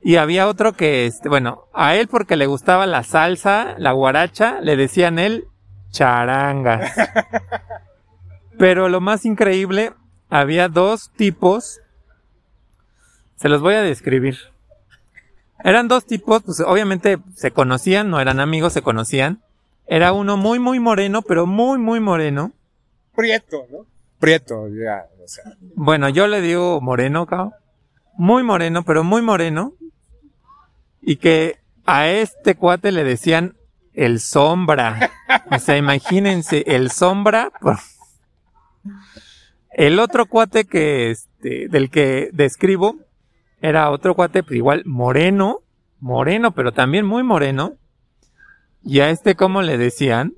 Y 0.03 0.17
había 0.17 0.49
otro 0.49 0.75
que, 0.75 1.07
este, 1.07 1.29
bueno, 1.31 1.65
a 1.73 1.97
él 1.97 2.09
porque 2.09 2.37
le 2.37 2.47
gustaba 2.47 2.87
la 2.87 3.03
salsa, 3.05 3.75
la 3.79 3.93
guaracha, 3.93 4.61
le 4.61 4.77
decían 4.77 5.19
él 5.19 5.49
charangas. 5.91 6.93
Pero 8.59 8.89
lo 8.89 9.01
más 9.01 9.25
increíble, 9.25 9.93
había 10.29 10.69
dos 10.69 11.11
tipos, 11.17 11.81
se 13.37 13.49
los 13.49 13.61
voy 13.61 13.75
a 13.75 13.83
describir. 13.83 14.37
Eran 15.63 15.89
dos 15.89 16.07
tipos, 16.07 16.43
pues 16.43 16.61
obviamente 16.61 17.19
se 17.35 17.51
conocían, 17.51 18.11
no 18.11 18.21
eran 18.21 18.41
amigos, 18.41 18.73
se 18.73 18.83
conocían. 18.83 19.41
Era 19.87 20.13
uno 20.13 20.37
muy, 20.37 20.59
muy 20.59 20.81
moreno, 20.81 21.23
pero 21.23 21.47
muy, 21.47 21.79
muy 21.79 22.01
moreno. 22.01 22.53
Prieto, 23.15 23.67
¿no? 23.71 23.87
Prieto, 24.19 24.69
ya, 24.69 25.07
o 25.23 25.29
sea. 25.29 25.45
Bueno, 25.75 26.09
yo 26.09 26.27
le 26.27 26.41
digo 26.41 26.81
moreno, 26.81 27.27
cao. 27.27 27.55
Muy 28.17 28.43
moreno, 28.43 28.85
pero 28.85 29.05
muy 29.05 29.23
moreno. 29.23 29.73
Y 31.01 31.17
que 31.17 31.59
a 31.87 32.09
este 32.09 32.55
cuate 32.55 32.93
le 32.93 33.05
decían 33.05 33.57
el 33.93 34.21
sombra. 34.21 35.11
O 35.51 35.59
sea, 35.59 35.77
imagínense, 35.77 36.65
el 36.67 36.91
sombra. 36.91 37.53
El 39.71 39.99
otro 39.99 40.27
cuate 40.27 40.65
que, 40.65 41.11
este, 41.11 41.69
del 41.69 41.91
que 41.91 42.31
describo, 42.33 42.97
era 43.65 43.91
otro 43.91 44.15
cuate, 44.15 44.43
pues 44.43 44.59
igual 44.59 44.83
moreno, 44.85 45.63
moreno, 45.99 46.53
pero 46.53 46.73
también 46.73 47.07
muy 47.07 47.23
moreno. 47.23 47.73
Y 48.83 49.01
a 49.01 49.09
este, 49.09 49.37
¿cómo 49.37 49.63
le 49.63 49.79
decían? 49.79 50.35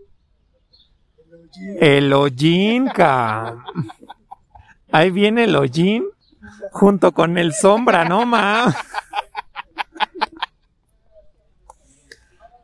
El 1.80 2.12
hollín. 2.12 2.88
Ahí 4.92 5.10
viene 5.10 5.42
el 5.42 5.56
hollín 5.56 6.04
junto 6.70 7.10
con 7.10 7.36
el 7.36 7.52
sombra, 7.52 8.04
¿no, 8.04 8.24
ma? 8.26 8.72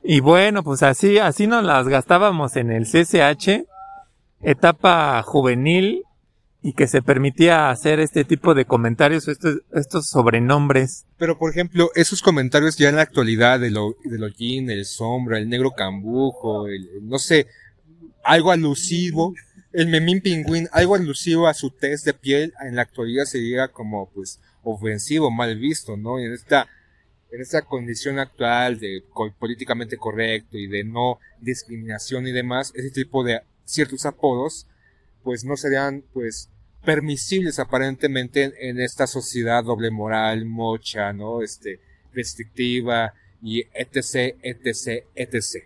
Y 0.05 0.21
bueno, 0.21 0.63
pues 0.63 0.85
así, 0.85 1.19
así 1.19 1.49
nos 1.49 1.65
las 1.65 1.89
gastábamos 1.89 2.55
en 2.55 2.71
el 2.71 2.85
CCH, 2.85 3.67
etapa 4.41 5.21
juvenil, 5.23 6.05
y 6.63 6.75
que 6.75 6.87
se 6.87 7.03
permitía 7.03 7.71
hacer 7.71 7.99
este 7.99 8.25
tipo 8.25 8.55
de 8.55 8.65
comentarios, 8.65 9.27
estos, 9.27 9.63
estos 9.75 10.07
sobrenombres. 10.07 11.07
Pero, 11.19 11.37
por 11.37 11.51
ejemplo, 11.51 11.91
esos 11.97 12.23
comentarios 12.23 12.77
ya 12.77 12.89
en 12.89 12.97
la 12.97 13.03
actualidad 13.03 13.59
del, 13.59 13.77
del 14.05 14.23
hollín, 14.23 14.71
el 14.71 14.85
sombra, 14.85 15.39
el 15.39 15.49
negro 15.49 15.73
cambujo, 15.73 16.69
el, 16.69 16.89
no 17.03 17.19
sé, 17.19 17.49
algo 18.23 18.53
alusivo, 18.53 19.35
el 19.73 19.89
memín 19.89 20.21
pingüín, 20.21 20.69
algo 20.71 20.95
alusivo 20.95 21.49
a 21.49 21.55
su 21.55 21.71
test 21.71 22.05
de 22.07 22.15
piel, 22.15 22.55
en 22.63 22.77
la 22.77 22.83
actualidad 22.83 23.25
sería 23.25 23.69
como, 23.69 24.09
pues, 24.11 24.39
ofensivo, 24.63 25.33
mal 25.33 25.59
visto, 25.59 25.97
¿no? 25.97 26.21
Y 26.21 26.27
en 26.27 26.33
esta, 26.33 26.69
en 27.33 27.41
esta 27.41 27.63
condición 27.63 28.21
actual 28.21 28.79
de 28.79 29.03
políticamente 29.41 29.97
correcto 29.97 30.57
y 30.57 30.69
de 30.69 30.85
no 30.85 31.19
discriminación 31.41 32.29
y 32.29 32.33
demás, 32.33 32.73
ese 32.77 32.91
tipo 32.91 33.25
de 33.25 33.41
ciertos 33.65 34.07
apodos, 34.07 34.69
pues 35.25 35.45
no 35.45 35.57
serían, 35.57 36.05
pues, 36.13 36.51
permisibles 36.85 37.59
aparentemente 37.59 38.45
en, 38.45 38.53
en 38.61 38.81
esta 38.81 39.07
sociedad 39.07 39.65
doble 39.65 39.91
moral, 39.91 40.45
mocha, 40.45 41.13
¿no? 41.13 41.43
Este, 41.43 41.81
restrictiva 42.13 43.15
y 43.43 43.61
etc, 43.75 44.37
etc, 44.43 45.05
etc. 45.15 45.65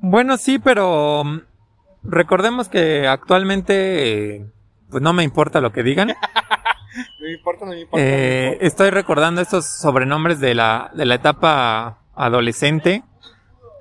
Bueno, 0.00 0.36
sí, 0.36 0.58
pero 0.58 1.24
mm, 1.24 1.40
recordemos 2.02 2.68
que 2.68 3.06
actualmente, 3.06 4.36
eh, 4.36 4.46
pues 4.90 5.02
no 5.02 5.12
me 5.12 5.22
importa 5.24 5.60
lo 5.60 5.72
que 5.72 5.82
digan. 5.82 6.14
No 6.96 7.26
me 7.26 7.32
importa, 7.32 7.64
no 7.64 7.72
me 7.72 7.80
importa. 7.80 8.06
Eh, 8.06 8.58
estoy 8.60 8.90
recordando 8.90 9.40
estos 9.40 9.66
sobrenombres 9.66 10.38
de 10.38 10.54
la, 10.54 10.92
de 10.94 11.04
la 11.04 11.16
etapa 11.16 11.98
adolescente, 12.14 13.02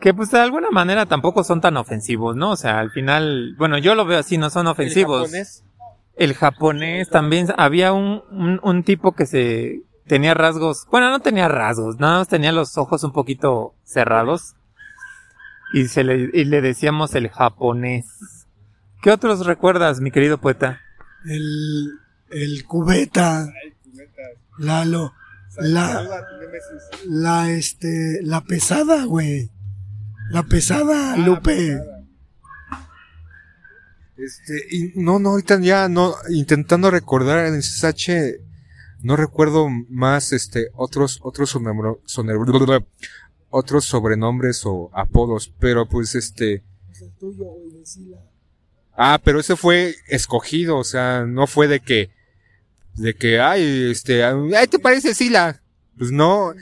que 0.03 0.13
pues 0.13 0.31
de 0.31 0.39
alguna 0.39 0.69
manera 0.69 1.05
tampoco 1.05 1.45
son 1.45 1.61
tan 1.61 1.77
ofensivos, 1.77 2.35
¿no? 2.35 2.51
O 2.51 2.55
sea, 2.57 2.81
al 2.81 2.91
final, 2.91 3.55
bueno, 3.57 3.77
yo 3.77 3.95
lo 3.95 4.03
veo 4.03 4.19
así, 4.19 4.37
no 4.37 4.49
son 4.49 4.67
ofensivos. 4.67 5.31
El 6.17 6.33
japonés, 6.33 7.09
también 7.09 7.47
había 7.55 7.93
un, 7.93 8.21
un, 8.29 8.59
un 8.61 8.83
tipo 8.83 9.13
que 9.13 9.25
se 9.25 9.81
tenía 10.05 10.33
rasgos, 10.33 10.85
bueno, 10.91 11.09
no 11.09 11.21
tenía 11.21 11.47
rasgos, 11.47 11.99
nada 11.99 12.17
más 12.17 12.27
tenía 12.27 12.51
los 12.51 12.77
ojos 12.77 13.05
un 13.05 13.13
poquito 13.13 13.75
cerrados 13.85 14.55
y 15.73 15.87
se 15.87 16.03
le, 16.03 16.29
y 16.33 16.43
le 16.43 16.59
decíamos 16.59 17.15
el 17.15 17.29
japonés. 17.29 18.45
¿Qué 19.01 19.09
otros 19.09 19.45
recuerdas, 19.45 20.01
mi 20.01 20.11
querido 20.11 20.37
poeta? 20.37 20.81
El, 21.25 21.91
el 22.29 22.65
cubeta. 22.65 23.47
Lalo. 24.59 25.13
La, 25.59 26.05
la, 27.07 27.51
este, 27.51 28.19
la 28.23 28.41
pesada, 28.41 29.05
güey. 29.05 29.52
La 30.31 30.43
pesada, 30.43 31.15
Lupe. 31.17 31.79
Este, 34.17 34.67
y 34.71 34.91
no, 34.95 35.19
no, 35.19 35.29
ahorita 35.29 35.59
ya 35.59 35.89
no, 35.89 36.15
intentando 36.29 36.91
recordar 36.91 37.47
en 37.47 37.55
el 37.55 37.61
CSH, 37.61 38.39
no 39.01 39.15
recuerdo 39.15 39.67
más, 39.89 40.31
este, 40.33 40.67
otros, 40.75 41.19
otros 41.23 41.53
soner- 41.55 42.85
otros 43.49 43.85
sobrenombres 43.85 44.61
o 44.65 44.89
apodos, 44.93 45.51
pero 45.59 45.87
pues 45.87 46.15
este, 46.15 46.63
ah, 48.95 49.19
pero 49.23 49.39
ese 49.39 49.55
fue 49.55 49.95
escogido, 50.07 50.77
o 50.77 50.83
sea, 50.83 51.25
no 51.25 51.47
fue 51.47 51.67
de 51.67 51.79
que, 51.79 52.11
de 52.95 53.15
que, 53.15 53.39
ay, 53.39 53.89
este, 53.91 54.23
ay, 54.23 54.67
¿te 54.69 54.79
parece 54.79 55.13
Sila? 55.15 55.61
Pues 55.97 56.11
no, 56.11 56.53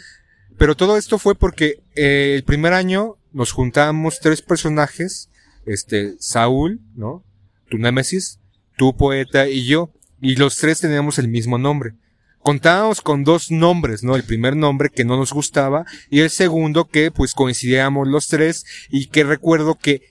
pero 0.58 0.75
todo 0.75 0.98
esto 0.98 1.20
fue 1.20 1.36
porque 1.36 1.82
eh, 1.96 2.34
el 2.36 2.44
primer 2.44 2.74
año 2.74 3.18
nos 3.31 3.51
juntábamos 3.51 4.19
tres 4.19 4.41
personajes, 4.41 5.29
este, 5.65 6.15
Saúl, 6.19 6.81
¿no? 6.95 7.23
Tu 7.69 7.77
némesis, 7.77 8.39
tu 8.77 8.95
poeta 8.95 9.47
y 9.47 9.65
yo, 9.65 9.91
y 10.21 10.35
los 10.35 10.57
tres 10.57 10.79
teníamos 10.79 11.17
el 11.19 11.27
mismo 11.27 11.57
nombre. 11.57 11.93
Contábamos 12.39 13.01
con 13.01 13.23
dos 13.23 13.51
nombres, 13.51 14.03
¿no? 14.03 14.15
El 14.15 14.23
primer 14.23 14.55
nombre 14.55 14.89
que 14.89 15.05
no 15.05 15.15
nos 15.15 15.31
gustaba 15.31 15.85
y 16.09 16.21
el 16.21 16.29
segundo 16.29 16.85
que 16.85 17.11
pues 17.11 17.33
coincidíamos 17.33 18.07
los 18.07 18.27
tres 18.27 18.65
y 18.89 19.07
que 19.07 19.23
recuerdo 19.23 19.75
que 19.75 20.01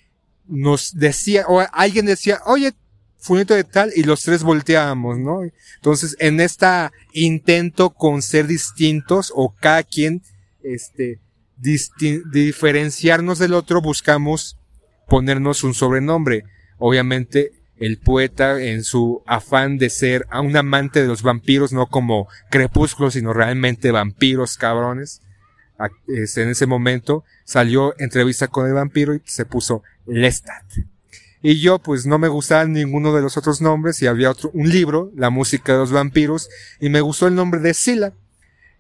nos 0.46 0.94
decía, 0.94 1.44
o 1.48 1.60
alguien 1.72 2.06
decía, 2.06 2.40
oye, 2.46 2.72
fulanito 3.18 3.54
de 3.54 3.64
tal, 3.64 3.92
y 3.94 4.02
los 4.02 4.22
tres 4.22 4.42
volteábamos, 4.42 5.18
¿no? 5.18 5.42
Entonces, 5.76 6.16
en 6.18 6.40
esta 6.40 6.92
intento 7.12 7.90
con 7.90 8.22
ser 8.22 8.46
distintos, 8.46 9.32
o 9.34 9.54
cada 9.54 9.82
quien, 9.82 10.22
este, 10.62 11.20
diferenciarnos 11.60 13.38
del 13.38 13.54
otro, 13.54 13.80
buscamos 13.80 14.58
ponernos 15.08 15.64
un 15.64 15.74
sobrenombre. 15.74 16.44
Obviamente, 16.78 17.52
el 17.76 17.98
poeta, 17.98 18.62
en 18.62 18.84
su 18.84 19.22
afán 19.26 19.78
de 19.78 19.90
ser 19.90 20.26
a 20.30 20.40
un 20.40 20.56
amante 20.56 21.00
de 21.00 21.08
los 21.08 21.22
vampiros, 21.22 21.72
no 21.72 21.86
como 21.86 22.28
crepúsculo, 22.50 23.10
sino 23.10 23.32
realmente 23.32 23.90
vampiros 23.90 24.56
cabrones, 24.56 25.22
en 26.08 26.48
ese 26.50 26.66
momento 26.66 27.24
salió 27.44 27.94
entrevista 27.98 28.48
con 28.48 28.66
el 28.66 28.74
vampiro 28.74 29.14
y 29.14 29.22
se 29.24 29.46
puso 29.46 29.82
Lestat. 30.06 30.64
Y 31.42 31.58
yo, 31.60 31.78
pues, 31.78 32.04
no 32.04 32.18
me 32.18 32.28
gustaban 32.28 32.74
ninguno 32.74 33.14
de 33.14 33.22
los 33.22 33.38
otros 33.38 33.62
nombres 33.62 34.02
y 34.02 34.06
había 34.06 34.30
otro, 34.30 34.50
un 34.52 34.68
libro, 34.68 35.10
La 35.16 35.30
música 35.30 35.72
de 35.72 35.78
los 35.78 35.90
vampiros, 35.90 36.50
y 36.80 36.90
me 36.90 37.00
gustó 37.00 37.28
el 37.28 37.34
nombre 37.34 37.60
de 37.60 37.72
Sila. 37.72 38.12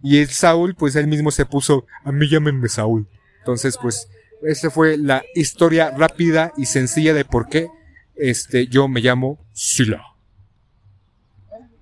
Y 0.02 0.18
el 0.18 0.28
Saúl, 0.28 0.74
pues, 0.74 0.96
él 0.96 1.06
mismo 1.06 1.30
se 1.30 1.46
puso, 1.46 1.86
a 2.04 2.12
mí 2.12 2.28
llámenme 2.28 2.68
Saúl. 2.68 3.06
Entonces, 3.38 3.78
pues, 3.80 4.08
esa 4.42 4.70
fue 4.70 4.96
la 4.96 5.22
historia 5.34 5.90
rápida 5.90 6.52
y 6.56 6.66
sencilla 6.66 7.12
de 7.12 7.24
por 7.24 7.48
qué, 7.48 7.68
este, 8.16 8.66
yo 8.66 8.88
me 8.88 9.00
llamo 9.00 9.38
Sila. 9.52 10.02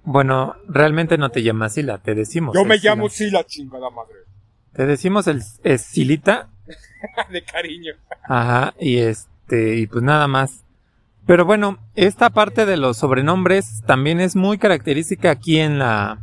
Bueno, 0.05 0.57
realmente 0.69 1.19
no 1.19 1.31
te 1.31 1.43
llamas 1.43 1.75
Sila, 1.75 1.99
te 1.99 2.15
decimos. 2.15 2.55
Yo 2.55 2.65
me 2.65 2.79
Sila. 2.79 2.95
llamo 2.95 3.09
Sila, 3.09 3.45
chingada 3.45 3.91
madre. 3.91 4.15
Te 4.73 4.87
decimos 4.87 5.27
el, 5.27 5.43
el 5.65 5.79
Silita, 5.79 6.49
de 7.31 7.43
cariño. 7.43 7.93
Ajá, 8.25 8.75
y 8.81 8.99
este, 8.99 9.77
y 9.77 9.87
pues 9.87 10.03
nada 10.03 10.27
más. 10.27 10.65
Pero 11.27 11.45
bueno, 11.45 11.79
esta 11.95 12.31
parte 12.31 12.65
de 12.65 12.79
los 12.79 12.97
sobrenombres 12.97 13.83
también 13.87 14.19
es 14.21 14.35
muy 14.35 14.57
característica 14.57 15.31
aquí 15.31 15.59
en 15.59 15.79
la, 15.79 16.19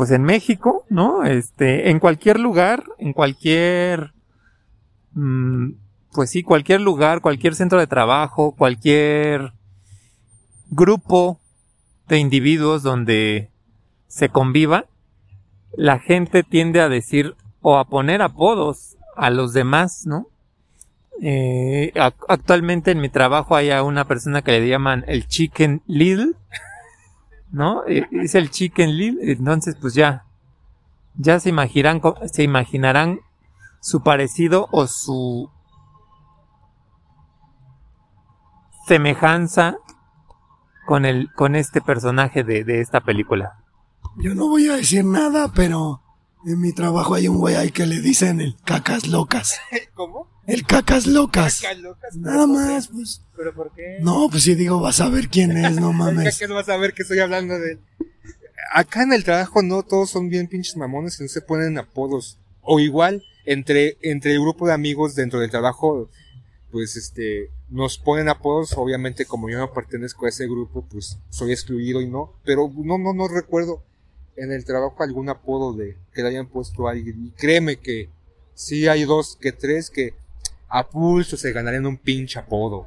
pues 0.00 0.12
en 0.12 0.22
México, 0.22 0.86
¿no? 0.88 1.24
Este, 1.24 1.90
en 1.90 1.98
cualquier 1.98 2.40
lugar, 2.40 2.84
en 2.96 3.12
cualquier, 3.12 4.14
mm, 5.12 5.72
pues 6.14 6.30
sí, 6.30 6.42
cualquier 6.42 6.80
lugar, 6.80 7.20
cualquier 7.20 7.54
centro 7.54 7.78
de 7.78 7.86
trabajo, 7.86 8.52
cualquier 8.56 9.52
grupo 10.70 11.38
de 12.08 12.16
individuos 12.16 12.82
donde 12.82 13.50
se 14.08 14.30
conviva, 14.30 14.86
la 15.76 15.98
gente 15.98 16.44
tiende 16.44 16.80
a 16.80 16.88
decir 16.88 17.34
o 17.60 17.76
a 17.76 17.84
poner 17.84 18.22
apodos 18.22 18.96
a 19.16 19.28
los 19.28 19.52
demás, 19.52 20.06
¿no? 20.06 20.28
Eh, 21.20 21.92
ac- 21.96 22.24
actualmente 22.28 22.92
en 22.92 23.02
mi 23.02 23.10
trabajo 23.10 23.54
hay 23.54 23.68
a 23.70 23.82
una 23.82 24.06
persona 24.06 24.40
que 24.40 24.52
le 24.52 24.66
llaman 24.66 25.04
el 25.08 25.26
Chicken 25.26 25.82
Little, 25.86 26.32
¿no? 27.52 27.84
Es 27.84 28.34
el 28.34 28.50
Chicken 28.50 28.96
Little, 28.96 29.32
entonces 29.32 29.76
pues 29.80 29.94
ya, 29.94 30.24
ya 31.16 31.40
se 31.40 31.48
imaginarán, 31.48 32.00
se 32.32 32.42
imaginarán 32.42 33.20
su 33.80 34.02
parecido 34.02 34.68
o 34.72 34.86
su 34.86 35.50
semejanza 38.86 39.78
con 40.86 41.04
el, 41.04 41.32
con 41.34 41.54
este 41.54 41.80
personaje 41.80 42.44
de, 42.44 42.64
de 42.64 42.80
esta 42.80 43.00
película. 43.00 43.58
Yo 44.16 44.34
no 44.34 44.48
voy 44.48 44.68
a 44.68 44.76
decir 44.76 45.04
nada, 45.04 45.52
pero 45.52 46.02
en 46.44 46.60
mi 46.60 46.72
trabajo 46.72 47.14
hay 47.14 47.28
un 47.28 47.38
güey 47.38 47.54
ahí 47.54 47.70
que 47.70 47.86
le 47.86 48.00
dicen 48.00 48.40
el 48.40 48.56
cacas 48.64 49.06
locas. 49.06 49.58
¿Cómo? 49.94 50.28
El 50.46 50.64
cacas 50.64 51.06
locas. 51.06 51.62
locas. 51.78 52.16
Nada 52.16 52.46
más, 52.46 52.88
pues. 52.88 53.24
¿Pero 53.40 53.54
por 53.54 53.72
qué? 53.72 53.96
No, 54.02 54.28
pues 54.30 54.42
si 54.42 54.54
digo, 54.54 54.80
vas 54.80 55.00
a 55.00 55.08
ver 55.08 55.30
quién 55.30 55.56
es, 55.56 55.80
no 55.80 55.92
mames. 55.94 56.38
que 56.38 56.46
no 56.46 56.56
vas 56.56 56.68
a 56.68 56.76
ver 56.76 56.92
que 56.92 57.04
estoy 57.04 57.20
hablando 57.20 57.58
de 57.58 57.72
él. 57.72 57.78
Acá 58.70 59.02
en 59.02 59.14
el 59.14 59.24
trabajo 59.24 59.62
no 59.62 59.82
todos 59.82 60.10
son 60.10 60.28
bien 60.28 60.46
pinches 60.46 60.76
mamones 60.76 61.18
y 61.18 61.22
no 61.22 61.28
se 61.30 61.40
ponen 61.40 61.78
apodos. 61.78 62.38
O 62.60 62.80
igual, 62.80 63.24
entre, 63.46 63.96
entre 64.02 64.34
el 64.34 64.42
grupo 64.42 64.66
de 64.66 64.74
amigos 64.74 65.14
dentro 65.14 65.40
del 65.40 65.50
trabajo, 65.50 66.10
pues 66.70 66.96
este, 66.96 67.48
nos 67.70 67.96
ponen 67.96 68.28
apodos. 68.28 68.74
Obviamente, 68.76 69.24
como 69.24 69.48
yo 69.48 69.56
no 69.56 69.72
pertenezco 69.72 70.26
a 70.26 70.28
ese 70.28 70.44
grupo, 70.44 70.84
pues 70.90 71.16
soy 71.30 71.52
excluido 71.52 72.02
y 72.02 72.10
no. 72.10 72.34
Pero 72.44 72.70
no, 72.76 72.98
no, 72.98 73.14
no 73.14 73.26
recuerdo 73.26 73.82
en 74.36 74.52
el 74.52 74.66
trabajo 74.66 75.02
algún 75.02 75.30
apodo 75.30 75.72
de 75.72 75.96
que 76.12 76.20
le 76.20 76.28
hayan 76.28 76.46
puesto 76.46 76.86
a 76.88 76.90
alguien. 76.90 77.28
Y 77.28 77.30
créeme 77.30 77.78
que 77.78 78.10
sí 78.52 78.86
hay 78.86 79.04
dos 79.04 79.38
que 79.40 79.52
tres 79.52 79.88
que 79.88 80.12
a 80.70 80.88
pulso 80.88 81.36
se 81.36 81.52
ganarían 81.52 81.86
un 81.86 81.96
pinche 81.96 82.38
apodo. 82.38 82.86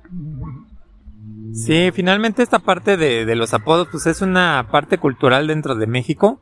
Sí, 1.53 1.91
finalmente 1.93 2.41
esta 2.41 2.59
parte 2.59 2.97
de, 2.97 3.25
de 3.25 3.35
los 3.35 3.53
apodos, 3.53 3.87
pues 3.91 4.07
es 4.07 4.21
una 4.21 4.67
parte 4.71 4.97
cultural 4.97 5.47
dentro 5.47 5.75
de 5.75 5.85
México. 5.85 6.41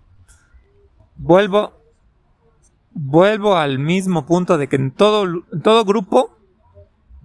Vuelvo, 1.17 1.73
vuelvo 2.93 3.57
al 3.57 3.79
mismo 3.79 4.25
punto 4.25 4.57
de 4.57 4.67
que 4.67 4.77
en 4.77 4.91
todo, 4.91 5.23
en 5.25 5.61
todo 5.61 5.83
grupo 5.83 6.37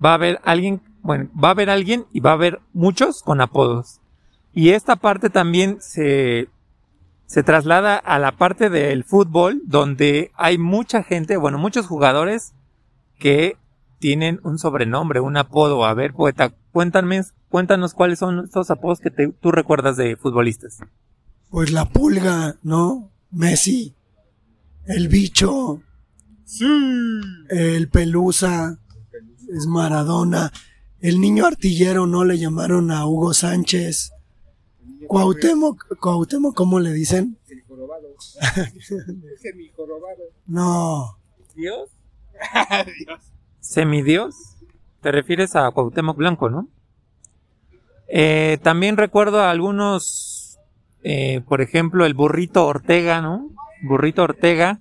va 0.05 0.11
a 0.11 0.15
haber 0.15 0.41
alguien, 0.45 0.81
bueno, 1.03 1.29
va 1.33 1.49
a 1.49 1.53
haber 1.53 1.71
alguien 1.71 2.07
y 2.13 2.21
va 2.21 2.31
a 2.31 2.35
haber 2.35 2.61
muchos 2.73 3.23
con 3.23 3.41
apodos. 3.41 4.01
Y 4.53 4.71
esta 4.71 4.97
parte 4.97 5.31
también 5.31 5.79
se, 5.81 6.49
se 7.27 7.43
traslada 7.43 7.97
a 7.97 8.19
la 8.19 8.33
parte 8.33 8.71
del 8.71 9.05
fútbol, 9.05 9.61
donde 9.67 10.33
hay 10.35 10.59
mucha 10.59 11.03
gente, 11.03 11.37
bueno, 11.37 11.59
muchos 11.59 11.87
jugadores 11.87 12.55
que 13.19 13.57
tienen 13.99 14.41
un 14.45 14.59
sobrenombre, 14.59 15.21
un 15.21 15.37
apodo. 15.37 15.85
A 15.85 15.95
ver, 15.95 16.13
poeta, 16.13 16.55
cuéntame, 16.73 17.23
cuéntanos 17.49 17.95
cuáles 17.95 18.19
son 18.19 18.45
estos 18.45 18.71
apodos 18.71 19.01
que 19.01 19.11
te- 19.11 19.29
tú 19.29 19.51
recuerdas 19.53 19.97
de 19.97 20.17
futbolistas. 20.17 20.79
Pues 21.51 21.71
la 21.73 21.85
pulga, 21.87 22.57
¿no? 22.63 23.11
Messi. 23.31 23.95
El 24.87 25.09
bicho. 25.09 25.83
El 27.49 27.89
pelusa. 27.91 28.79
Es 29.55 29.67
Maradona. 29.67 30.53
El 31.01 31.21
niño 31.21 31.47
artillero, 31.47 32.07
¿no? 32.07 32.25
Le 32.25 32.39
llamaron 32.39 32.91
a 32.91 33.07
Hugo 33.07 33.33
Sánchez. 33.35 34.13
Cuauhtémoc, 35.07 35.99
Cuauhtémoc, 36.01 36.55
¿cómo 36.57 36.81
le 36.81 36.93
dicen? 36.93 37.39
El 37.49 37.63
jorobado. 37.63 38.09
Mi 39.55 39.69
jorobado. 39.77 40.23
No. 40.47 41.19
¿Dios? 41.55 41.91
¿Semidios? 43.67 44.57
Te 45.01 45.11
refieres 45.11 45.57
a 45.57 45.71
Cuauhtémoc 45.71 46.17
Blanco, 46.17 46.49
¿no? 46.49 46.69
Eh, 48.09 48.59
también 48.63 48.97
recuerdo 48.97 49.41
a 49.41 49.51
algunos, 49.51 50.59
eh, 51.03 51.41
por 51.49 51.61
ejemplo, 51.61 52.07
el 52.07 52.15
burrito 52.15 52.65
Ortega, 52.65 53.21
¿no? 53.21 53.51
Burrito 53.83 54.23
Ortega, 54.23 54.79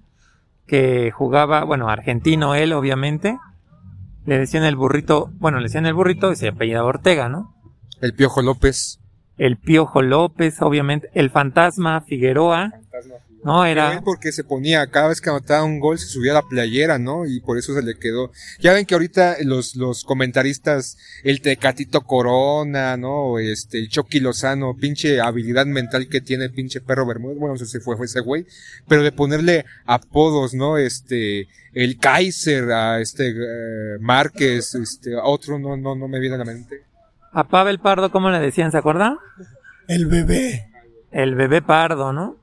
que 0.67 1.11
jugaba, 1.11 1.63
bueno, 1.63 1.89
argentino 1.89 2.53
él, 2.53 2.73
obviamente. 2.73 3.39
Le 4.25 4.37
decían 4.37 4.63
el 4.63 4.75
burrito, 4.75 5.31
bueno, 5.39 5.57
le 5.57 5.63
decían 5.65 5.87
el 5.87 5.93
burrito 5.95 6.31
y 6.31 6.35
se 6.35 6.49
apellidaba 6.49 6.87
Ortega, 6.87 7.27
¿no? 7.27 7.55
El 8.01 8.13
Piojo 8.13 8.43
López. 8.43 8.99
El 9.37 9.57
Piojo 9.57 10.03
López, 10.03 10.61
obviamente. 10.61 11.09
El 11.15 11.31
Fantasma 11.31 12.01
Figueroa, 12.01 12.71
¿no? 13.45 13.63
Era 13.63 14.01
porque 14.03 14.31
se 14.31 14.43
ponía, 14.43 14.87
cada 14.87 15.09
vez 15.09 15.21
que 15.21 15.29
anotaba 15.29 15.63
un 15.63 15.79
gol 15.79 15.99
se 15.99 16.07
subía 16.07 16.31
a 16.31 16.35
la 16.35 16.41
playera, 16.41 16.97
¿no? 16.97 17.27
Y 17.27 17.41
por 17.41 17.59
eso 17.59 17.75
se 17.75 17.83
le 17.83 17.93
quedó. 17.93 18.31
Ya 18.59 18.73
ven 18.73 18.87
que 18.87 18.95
ahorita 18.95 19.37
los, 19.43 19.75
los 19.75 20.03
comentaristas, 20.03 20.97
el 21.23 21.41
Tecatito 21.41 22.01
Corona, 22.01 22.97
¿no? 22.97 23.37
Este, 23.37 23.77
el 23.77 23.89
Chucky 23.89 24.19
Lozano, 24.19 24.75
pinche 24.75 25.21
habilidad 25.21 25.67
mental 25.67 26.09
que 26.09 26.21
tiene 26.21 26.45
el 26.45 26.53
pinche 26.53 26.81
perro 26.81 27.05
Bermúdez, 27.05 27.37
bueno, 27.37 27.53
no 27.53 27.59
sé 27.59 27.67
si 27.67 27.79
fue, 27.79 27.95
fue 27.95 28.07
ese 28.07 28.19
güey, 28.21 28.47
pero 28.87 29.03
de 29.03 29.11
ponerle 29.11 29.65
apodos, 29.85 30.55
¿no? 30.55 30.79
Este, 30.79 31.47
el 31.73 31.99
Kaiser, 31.99 32.71
a 32.71 32.99
este, 32.99 33.29
eh, 33.29 33.99
Márquez, 33.99 34.73
este, 34.73 35.13
a 35.13 35.23
otro 35.23 35.59
no, 35.59 35.77
no, 35.77 35.95
no 35.95 36.07
me 36.07 36.19
viene 36.19 36.33
a 36.33 36.39
la 36.39 36.45
mente. 36.45 36.81
A 37.31 37.47
Pavel 37.47 37.77
Pardo, 37.77 38.11
¿cómo 38.11 38.31
le 38.31 38.39
decían? 38.39 38.71
¿Se 38.71 38.79
acuerdan? 38.79 39.17
El 39.87 40.07
bebé. 40.07 40.67
El 41.11 41.35
bebé 41.35 41.61
pardo, 41.61 42.11
¿no? 42.11 42.37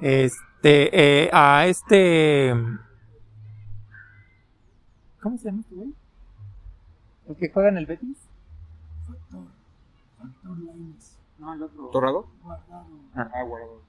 Este, 0.00 1.24
eh, 1.24 1.30
a 1.32 1.66
este. 1.66 2.54
¿Cómo 5.22 5.38
se 5.38 5.44
llama 5.44 5.60
este 5.60 5.74
güey? 5.74 5.94
¿El 7.28 7.36
que 7.36 7.50
juega 7.50 7.68
en 7.70 7.78
el 7.78 7.86
Betis? 7.86 8.18
No, 11.38 11.54
el 11.54 11.62
otro. 11.62 11.88
¿Torrado? 11.92 12.26
Ah. 12.44 12.58
Ah, 13.14 13.42
guardado. 13.44 13.82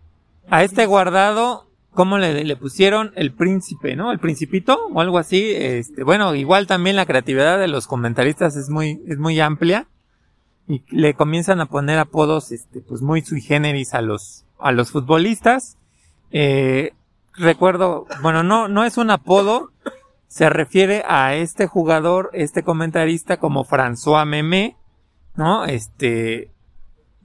A 0.50 0.64
este 0.64 0.86
guardado, 0.86 1.68
¿cómo 1.92 2.18
le, 2.18 2.44
le 2.44 2.56
pusieron? 2.56 3.12
El 3.16 3.34
príncipe, 3.34 3.96
¿no? 3.96 4.12
El 4.12 4.20
principito 4.20 4.88
o 4.94 5.02
algo 5.02 5.18
así. 5.18 5.52
Este, 5.56 6.04
bueno, 6.04 6.36
igual 6.36 6.68
también 6.68 6.96
la 6.96 7.06
creatividad 7.06 7.60
de 7.60 7.68
los 7.68 7.88
comentaristas 7.88 8.56
es 8.56 8.70
muy, 8.70 9.02
es 9.08 9.18
muy 9.18 9.40
amplia. 9.40 9.88
Y 10.68 10.84
le 10.90 11.14
comienzan 11.14 11.62
a 11.62 11.68
poner 11.68 12.00
apodos, 12.00 12.52
este, 12.52 12.82
pues 12.82 13.02
muy 13.02 13.22
sui 13.22 13.42
generis 13.42 13.94
a 13.94 14.02
los, 14.02 14.46
a 14.60 14.72
los 14.72 14.92
futbolistas. 14.92 15.78
Eh, 16.32 16.94
recuerdo, 17.34 18.08
bueno, 18.22 18.44
no, 18.44 18.68
no 18.68 18.84
es 18.84 18.98
un 18.98 19.12
apodo, 19.12 19.72
se 20.28 20.50
refiere 20.50 21.04
a 21.08 21.36
este 21.36 21.68
jugador, 21.68 22.30
este 22.34 22.64
comentarista 22.64 23.38
como 23.38 23.66
François 23.66 24.26
Memé, 24.26 24.76
¿no? 25.36 25.66
Este, 25.66 26.52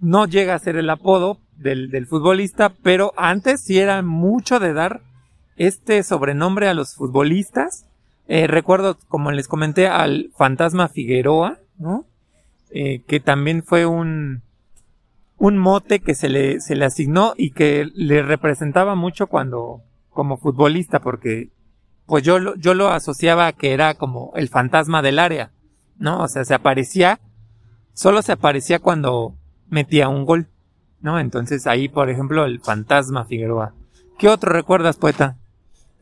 no 0.00 0.26
llega 0.26 0.54
a 0.54 0.58
ser 0.58 0.76
el 0.76 0.90
apodo 0.90 1.38
del, 1.56 1.90
del 1.90 2.06
futbolista, 2.06 2.72
pero 2.82 3.12
antes 3.16 3.62
sí 3.62 3.78
era 3.78 4.02
mucho 4.02 4.58
de 4.58 4.72
dar 4.72 5.02
este 5.56 6.02
sobrenombre 6.02 6.68
a 6.68 6.74
los 6.74 6.94
futbolistas. 6.94 7.86
Eh, 8.28 8.46
recuerdo, 8.46 8.96
como 9.08 9.30
les 9.30 9.48
comenté, 9.48 9.88
al 9.88 10.30
fantasma 10.36 10.88
Figueroa, 10.88 11.58
¿no? 11.78 12.06
Eh, 12.70 13.02
que 13.06 13.20
también 13.20 13.62
fue 13.62 13.86
un, 13.86 14.42
un 15.40 15.56
mote 15.56 16.00
que 16.00 16.14
se 16.14 16.28
le, 16.28 16.60
se 16.60 16.76
le 16.76 16.84
asignó 16.84 17.32
y 17.34 17.52
que 17.52 17.88
le 17.94 18.22
representaba 18.22 18.94
mucho 18.94 19.26
cuando, 19.26 19.82
como 20.10 20.36
futbolista, 20.36 21.00
porque 21.00 21.48
pues 22.04 22.22
yo 22.22 22.38
lo, 22.38 22.54
yo 22.56 22.74
lo 22.74 22.88
asociaba 22.88 23.46
a 23.46 23.52
que 23.54 23.72
era 23.72 23.94
como 23.94 24.32
el 24.36 24.50
fantasma 24.50 25.00
del 25.00 25.18
área, 25.18 25.50
¿no? 25.96 26.22
O 26.22 26.28
sea, 26.28 26.44
se 26.44 26.52
aparecía, 26.52 27.20
solo 27.94 28.20
se 28.20 28.32
aparecía 28.32 28.80
cuando 28.80 29.34
metía 29.70 30.10
un 30.10 30.26
gol, 30.26 30.48
¿no? 31.00 31.18
Entonces 31.18 31.66
ahí, 31.66 31.88
por 31.88 32.10
ejemplo, 32.10 32.44
el 32.44 32.60
fantasma 32.60 33.24
Figueroa. 33.24 33.72
¿Qué 34.18 34.28
otro 34.28 34.52
recuerdas, 34.52 34.98
poeta? 34.98 35.38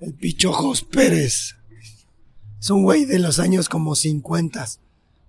El 0.01 0.15
Pichojos 0.15 0.83
Pérez. 0.83 1.57
Es 2.59 2.71
un 2.71 2.83
güey 2.83 3.05
de 3.05 3.21
los 3.21 3.39
años 3.39 3.69
como 3.69 3.95
50. 3.95 4.67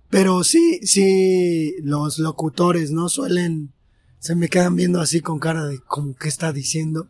Pero 0.08 0.42
sí, 0.42 0.80
sí, 0.82 1.76
los 1.84 2.18
locutores, 2.18 2.90
¿no? 2.90 3.08
Suelen, 3.08 3.72
se 4.20 4.34
me 4.36 4.48
quedan 4.48 4.76
viendo 4.76 5.00
así 5.00 5.20
con 5.20 5.38
cara 5.38 5.64
de 5.64 5.80
como 5.80 6.14
que 6.14 6.28
está 6.28 6.52
diciendo 6.52 7.08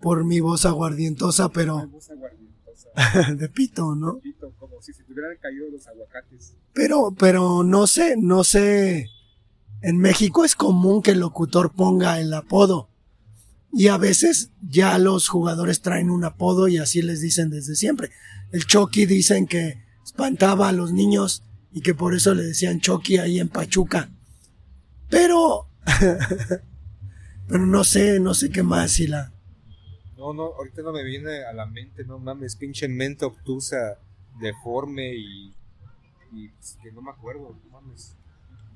por 0.00 0.24
mi 0.24 0.40
voz 0.40 0.66
aguardientosa, 0.66 1.48
pero 1.48 1.90
de 3.36 3.48
pito, 3.48 3.94
¿no? 3.94 4.20
como 4.58 4.80
si 4.82 4.92
se 4.92 5.02
tuvieran 5.04 5.36
caído 5.40 5.68
los 5.70 5.86
aguacates. 5.86 6.54
Pero, 6.74 7.14
pero 7.18 7.62
no 7.64 7.86
sé, 7.86 8.16
no 8.18 8.44
sé. 8.44 9.08
En 9.80 9.98
México 9.98 10.44
es 10.44 10.54
común 10.54 11.02
que 11.02 11.12
el 11.12 11.20
locutor 11.20 11.72
ponga 11.72 12.20
el 12.20 12.32
apodo. 12.34 12.88
Y 13.72 13.88
a 13.88 13.96
veces 13.96 14.50
ya 14.60 14.98
los 14.98 15.28
jugadores 15.28 15.80
traen 15.80 16.10
un 16.10 16.24
apodo 16.24 16.68
y 16.68 16.76
así 16.76 17.00
les 17.00 17.22
dicen 17.22 17.48
desde 17.48 17.74
siempre. 17.74 18.10
El 18.52 18.66
Chucky 18.66 19.06
dicen 19.06 19.46
que 19.46 19.82
espantaba 20.04 20.68
a 20.68 20.72
los 20.72 20.92
niños 20.92 21.42
y 21.72 21.80
que 21.80 21.94
por 21.94 22.14
eso 22.14 22.34
le 22.34 22.42
decían 22.42 22.80
Chucky 22.80 23.16
ahí 23.16 23.40
en 23.40 23.48
Pachuca. 23.48 24.10
Pero, 25.08 25.68
pero 27.48 27.66
no 27.66 27.84
sé, 27.84 28.20
no 28.20 28.34
sé 28.34 28.50
qué 28.50 28.62
más 28.62 28.92
si 28.92 29.06
la, 29.06 29.32
No, 30.16 30.32
no, 30.32 30.44
ahorita 30.44 30.82
no 30.82 30.92
me 30.92 31.04
viene 31.04 31.44
a 31.44 31.52
la 31.52 31.66
mente, 31.66 32.04
no 32.04 32.18
mames, 32.18 32.56
pinche 32.56 32.88
mente 32.88 33.24
obtusa, 33.24 33.98
deforme 34.40 35.14
y, 35.14 35.54
y 36.32 36.48
pues, 36.48 36.78
que 36.82 36.92
no 36.92 37.02
me 37.02 37.10
acuerdo, 37.10 37.56
no 37.64 37.70
mames. 37.70 38.16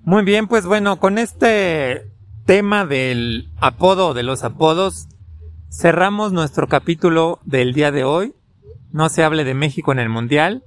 Muy 0.03 0.25
bien, 0.25 0.47
pues 0.47 0.67
bueno, 0.67 1.01
con 1.01 1.19
este 1.19 2.11
tema 2.45 2.87
del 2.87 3.51
apodo, 3.57 4.15
de 4.15 4.23
los 4.23 4.45
apodos, 4.45 5.09
cerramos 5.71 6.33
nuestro 6.33 6.69
capítulo 6.69 7.41
del 7.45 7.73
día 7.73 7.91
de 7.91 8.05
hoy. 8.05 8.35
No 8.93 9.09
se 9.09 9.25
hable 9.25 9.45
de 9.45 9.55
México 9.55 9.93
en 9.93 9.99
el 9.99 10.09
Mundial. 10.09 10.63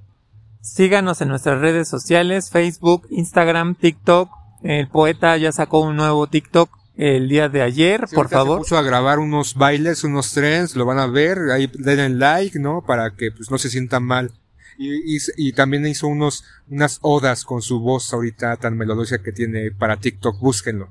Síganos 0.60 1.22
en 1.22 1.28
nuestras 1.28 1.60
redes 1.60 1.88
sociales, 1.88 2.50
Facebook, 2.50 3.06
Instagram, 3.10 3.74
TikTok. 3.74 4.30
El 4.62 4.88
poeta 4.88 5.36
ya 5.36 5.52
sacó 5.52 5.80
un 5.80 5.96
nuevo 5.96 6.26
TikTok 6.26 6.70
el 6.96 7.28
día 7.28 7.48
de 7.48 7.62
ayer, 7.62 8.06
Sí, 8.06 8.14
por 8.14 8.28
favor. 8.28 8.58
Se 8.58 8.62
puso 8.64 8.78
a 8.78 8.82
grabar 8.82 9.18
unos 9.18 9.54
bailes, 9.54 10.04
unos 10.04 10.32
trends, 10.32 10.76
lo 10.76 10.84
van 10.84 10.98
a 10.98 11.06
ver, 11.06 11.38
ahí 11.50 11.70
denle 11.78 12.10
like, 12.10 12.58
¿no? 12.58 12.84
Para 12.86 13.12
que 13.12 13.30
pues 13.32 13.50
no 13.50 13.56
se 13.56 13.70
sientan 13.70 14.04
mal. 14.04 14.32
Y, 14.76 15.16
y, 15.16 15.18
y 15.36 15.52
también 15.52 15.86
hizo 15.86 16.08
unos, 16.08 16.44
unas 16.68 16.98
odas 17.00 17.44
con 17.44 17.62
su 17.62 17.80
voz 17.80 18.12
ahorita 18.12 18.56
tan 18.56 18.76
melodiosa 18.76 19.22
que 19.22 19.32
tiene 19.32 19.70
para 19.70 19.96
TikTok, 19.96 20.38
búsquenlo. 20.40 20.90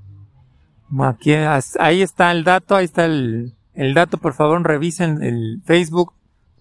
Aquí, 0.99 1.33
ahí 1.33 2.01
está 2.01 2.31
el 2.31 2.43
dato, 2.43 2.75
ahí 2.75 2.85
está 2.85 3.05
el, 3.05 3.53
el 3.75 3.93
dato, 3.93 4.17
por 4.17 4.33
favor 4.33 4.63
revisen 4.63 5.21
el 5.21 5.61
Facebook, 5.65 6.13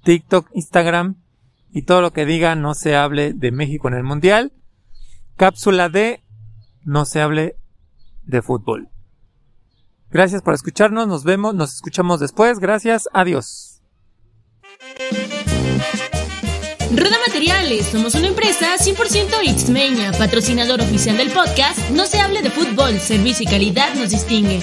TikTok, 0.04 0.50
Instagram 0.52 1.16
y 1.72 1.82
todo 1.82 2.02
lo 2.02 2.12
que 2.12 2.26
diga 2.26 2.54
no 2.54 2.74
se 2.74 2.96
hable 2.96 3.32
de 3.32 3.50
México 3.50 3.88
en 3.88 3.94
el 3.94 4.04
Mundial. 4.04 4.52
Cápsula 5.36 5.88
de 5.88 6.22
no 6.88 7.04
se 7.04 7.20
hable 7.20 7.56
de 8.22 8.40
fútbol. 8.40 8.88
Gracias 10.10 10.40
por 10.40 10.54
escucharnos, 10.54 11.06
nos 11.06 11.22
vemos, 11.22 11.54
nos 11.54 11.74
escuchamos 11.74 12.18
después, 12.18 12.60
gracias, 12.60 13.10
adiós. 13.12 13.82
Roda 16.90 17.18
Materiales, 17.26 17.84
somos 17.88 18.14
una 18.14 18.28
empresa 18.28 18.74
100% 18.78 19.58
Xmeña, 19.58 20.12
patrocinador 20.12 20.80
oficial 20.80 21.18
del 21.18 21.30
podcast 21.30 21.90
No 21.90 22.06
se 22.06 22.20
hable 22.20 22.40
de 22.40 22.50
fútbol, 22.50 22.98
servicio 22.98 23.44
y 23.44 23.50
calidad 23.50 23.94
nos 23.94 24.08
distingue. 24.08 24.62